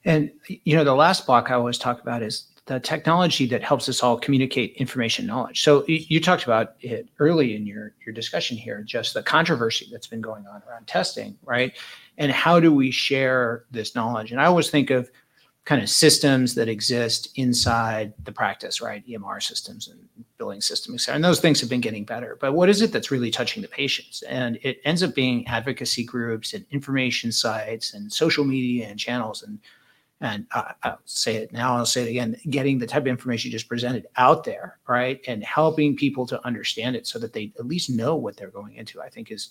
[0.06, 3.89] And you know, the last block I always talk about is the technology that helps
[3.89, 5.64] us all communicate information knowledge.
[5.64, 10.08] So you, talked about it early in your your discussion here, just the controversy that's
[10.08, 11.74] been going on around testing, right?
[12.18, 14.32] And how do we share this knowledge?
[14.32, 15.10] And I always think of
[15.66, 19.06] kind of systems that exist inside the practice, right?
[19.08, 19.99] EMR systems and
[20.38, 22.38] billing systems, and those things have been getting better.
[22.39, 24.24] But what is it that's really touching the patients?
[24.24, 29.43] And it ends up being advocacy groups and information sites and social media and channels
[29.43, 29.60] and
[30.22, 33.50] and uh, I'll say it now, I'll say it again, getting the type of information
[33.50, 35.20] you just presented out there, right?
[35.28, 38.76] And helping people to understand it so that they at least know what they're going
[38.76, 39.50] into, I think is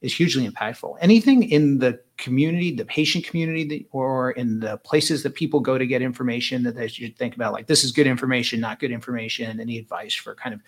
[0.00, 0.96] is hugely impactful.
[1.00, 5.86] Anything in the community, the patient community, or in the places that people go to
[5.86, 9.60] get information that they should think about, like this is good information, not good information,
[9.60, 10.60] any advice for kind of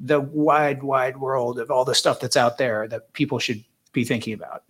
[0.00, 3.62] the wide, wide world of all the stuff that's out there that people should
[3.92, 4.64] be thinking about?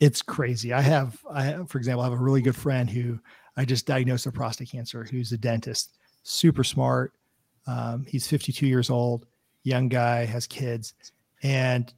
[0.00, 0.72] It's crazy.
[0.72, 3.18] I have, I have, for example, I have a really good friend who
[3.56, 7.14] I just diagnosed a prostate cancer, who's a dentist, super smart.
[7.66, 9.26] Um, he's 52 years old,
[9.62, 10.94] young guy, has kids.
[11.42, 11.92] And,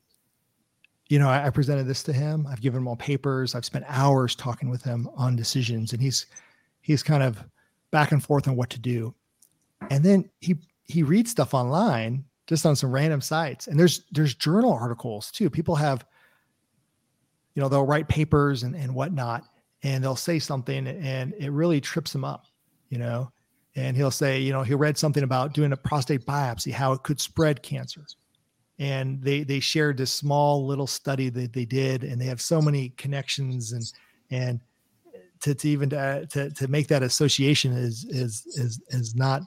[1.09, 2.47] you know, I, I, presented this to him.
[2.47, 3.55] I've given him all papers.
[3.55, 6.27] I've spent hours talking with him on decisions and he's,
[6.81, 7.45] he's kind of
[7.91, 9.15] back and forth on what to do.
[9.91, 13.67] And then he, he reads stuff online just on some random sites.
[13.67, 15.51] And there's, there's journal articles too.
[15.51, 16.05] People have,
[17.55, 19.45] you know, they'll write papers and, and whatnot
[19.83, 22.47] and they'll say something and it really trips him up,
[22.89, 23.31] you know.
[23.77, 27.05] And he'll say, you know, he read something about doing a prostate biopsy, how it
[27.05, 28.05] could spread cancer.
[28.81, 32.61] And they they shared this small little study that they did, and they have so
[32.61, 33.85] many connections and
[34.31, 34.61] and
[35.41, 39.43] to, to even to, to, to make that association is is is is not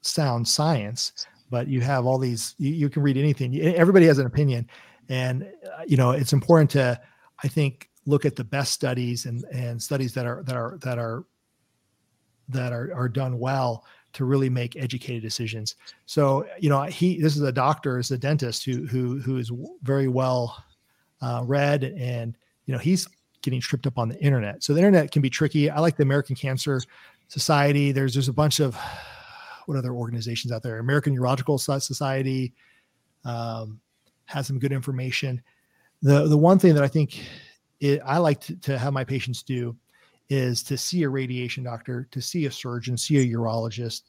[0.00, 4.26] sound science but you have all these you, you, can read anything everybody has an
[4.26, 4.68] opinion
[5.08, 6.98] and uh, you know it's important to
[7.42, 10.98] i think look at the best studies and and studies that are that are that
[10.98, 11.24] are
[12.48, 13.84] that are are done well
[14.14, 15.76] to really make educated decisions.
[16.06, 19.52] So you know he this is a doctor, is a dentist who who who is
[19.82, 20.64] very well
[21.20, 23.06] uh, read and you know he's
[23.42, 24.64] getting tripped up on the internet.
[24.64, 25.70] So the internet can be tricky.
[25.70, 26.80] I like the American Cancer
[27.28, 27.92] Society.
[27.92, 28.76] There's there's a bunch of
[29.66, 30.78] what other organizations out there?
[30.78, 32.54] American Urological Society
[33.26, 33.78] um,
[34.24, 35.42] has some good information.
[36.00, 37.22] The the one thing that I think
[37.80, 39.76] it, I like to, to have my patients do
[40.28, 44.02] is to see a radiation doctor, to see a surgeon, see a urologist,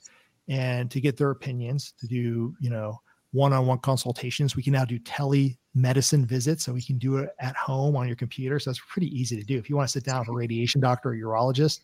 [0.47, 2.99] and to get their opinions, to do, you know,
[3.31, 4.55] one-on-one consultations.
[4.55, 8.15] We can now do telemedicine visits, so we can do it at home on your
[8.15, 8.59] computer.
[8.59, 9.57] So that's pretty easy to do.
[9.57, 11.81] If you want to sit down with a radiation doctor or urologist,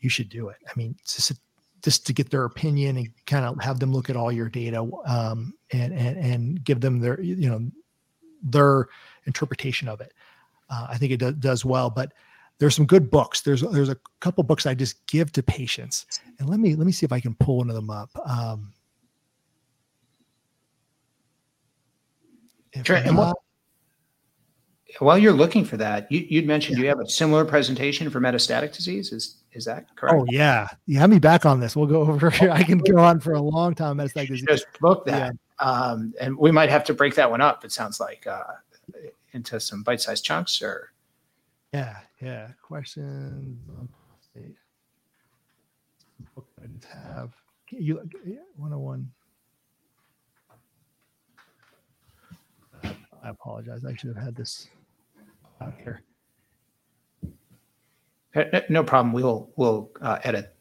[0.00, 0.56] you should do it.
[0.68, 1.32] I mean, just
[1.82, 4.88] just to get their opinion and kind of have them look at all your data
[5.06, 7.68] um, and, and and give them their you know
[8.42, 8.88] their
[9.26, 10.12] interpretation of it.
[10.68, 12.12] Uh, I think it do, does well, but
[12.58, 13.42] there's some good books.
[13.42, 16.06] There's there's a couple books I just give to patients,
[16.38, 18.10] and let me let me see if I can pull one of them up.
[18.28, 18.72] Um,
[22.84, 23.36] Sure, and what-
[24.98, 28.74] While you're looking for that, you, you'd mentioned you have a similar presentation for metastatic
[28.74, 29.12] disease.
[29.12, 30.16] Is is that correct?
[30.18, 31.74] oh yeah, you have me back on this.
[31.76, 32.30] We'll go over.
[32.30, 32.50] Here.
[32.50, 33.96] I can go on for a long time.
[33.96, 34.46] Metastatic disease.
[34.48, 37.64] just book that, um, and we might have to break that one up.
[37.64, 38.42] It sounds like uh,
[39.36, 40.90] into some bite-sized chunks, or
[41.72, 42.48] Yeah, yeah.
[42.62, 43.60] Questions.
[43.78, 44.56] on prostate.
[46.34, 47.30] Book I just have.
[47.70, 49.10] You yeah, 101.
[52.84, 53.84] I apologize.
[53.84, 54.68] I should have had this
[55.60, 56.02] out here.
[58.34, 59.12] Uh, uh, no problem.
[59.12, 60.54] We'll we'll uh, edit.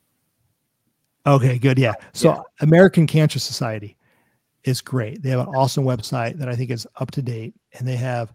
[1.28, 1.78] Okay, good.
[1.78, 1.94] Yeah.
[2.14, 2.42] So Yeah.
[2.62, 3.98] American Cancer Society
[4.64, 5.22] is great.
[5.22, 8.34] They have an awesome website that I think is up to date, and they have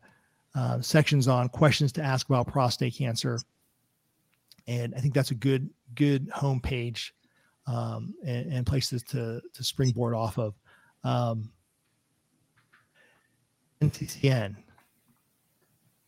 [0.55, 3.39] uh, sections on questions to ask about prostate cancer.
[4.67, 7.11] And I think that's a good good homepage
[7.67, 10.55] um, and, and places to to springboard off of.
[11.05, 11.51] Um,
[13.81, 14.57] NCCN.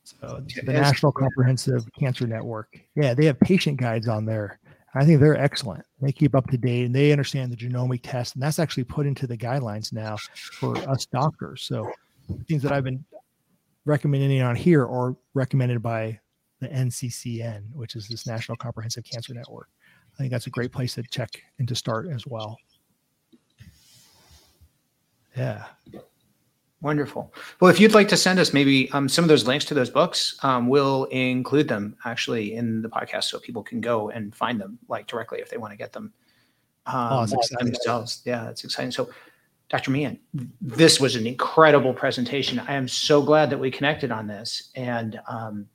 [0.05, 2.78] So the National Comprehensive Cancer Network.
[2.95, 4.59] Yeah, they have patient guides on there.
[4.95, 5.84] I think they're excellent.
[6.03, 9.07] They keep up to date and they understand the genomic test, and that's actually put
[9.07, 10.16] into the guidelines now
[10.53, 11.62] for us doctors.
[11.62, 11.90] So
[12.47, 13.03] things that I've been
[13.85, 16.18] recommending on here are recommended by
[16.61, 19.68] the NCCN, which is this National Comprehensive Cancer Network.
[20.14, 22.59] I think that's a great place to check and to start as well.
[25.37, 25.64] Yeah.
[26.83, 27.33] Wonderful.
[27.61, 29.89] Well, if you'd like to send us maybe um, some of those links to those
[29.89, 34.61] books, um, we'll include them actually in the podcast so people can go and find
[34.61, 36.12] them like directly if they want to get them
[36.87, 37.66] um, exciting.
[37.66, 38.22] themselves.
[38.24, 38.91] Yeah, it's exciting.
[38.91, 39.11] So,
[39.72, 39.90] Dr.
[39.90, 40.18] Mehan,
[40.60, 42.58] this was an incredible presentation.
[42.58, 44.70] I am so glad that we connected on this.
[44.74, 45.66] And um,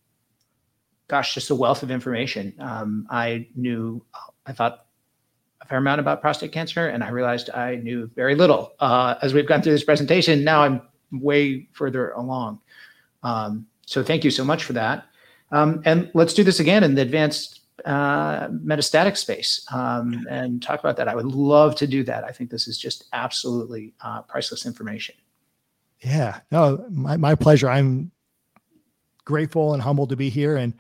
[1.08, 2.54] gosh, just a wealth of information.
[2.60, 4.06] Um, I knew,
[4.46, 4.86] I thought
[5.62, 8.74] a fair amount about prostate cancer, and I realized I knew very little.
[8.80, 10.82] Uh, as we've gone through this presentation, now I'm
[11.12, 12.60] way further along.
[13.24, 15.08] Um, so thank you so much for that.
[15.52, 20.80] Um, and let's do this again in the advanced uh, metastatic space um, and talk
[20.80, 21.08] about that.
[21.08, 22.24] I would love to do that.
[22.24, 25.16] I think this is just absolutely uh, priceless information.
[26.02, 27.70] Yeah, no, my, my pleasure.
[27.70, 28.12] I'm
[29.26, 30.58] grateful and humbled to be here.
[30.58, 30.74] And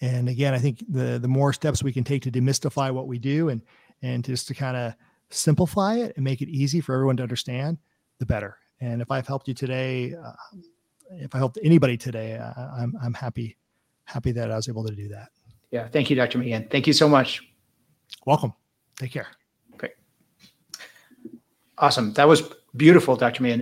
[0.00, 3.18] and again, I think the the more steps we can take to demystify what we
[3.18, 3.62] do and
[4.02, 4.94] and just to kind of
[5.30, 7.78] simplify it and make it easy for everyone to understand,
[8.18, 8.56] the better.
[8.80, 10.32] And if I've helped you today, uh,
[11.12, 13.56] if I helped anybody today, I'm I'm happy
[14.04, 15.28] happy that I was able to do that.
[15.70, 15.88] Yeah.
[15.88, 16.38] Thank you, Dr.
[16.38, 16.70] Mehan.
[16.70, 17.42] Thank you so much.
[18.26, 18.52] Welcome.
[18.96, 19.28] Take care.
[19.76, 19.92] Great.
[21.78, 22.12] Awesome.
[22.14, 22.42] That was
[22.76, 23.42] beautiful, Dr.
[23.42, 23.58] Mehan.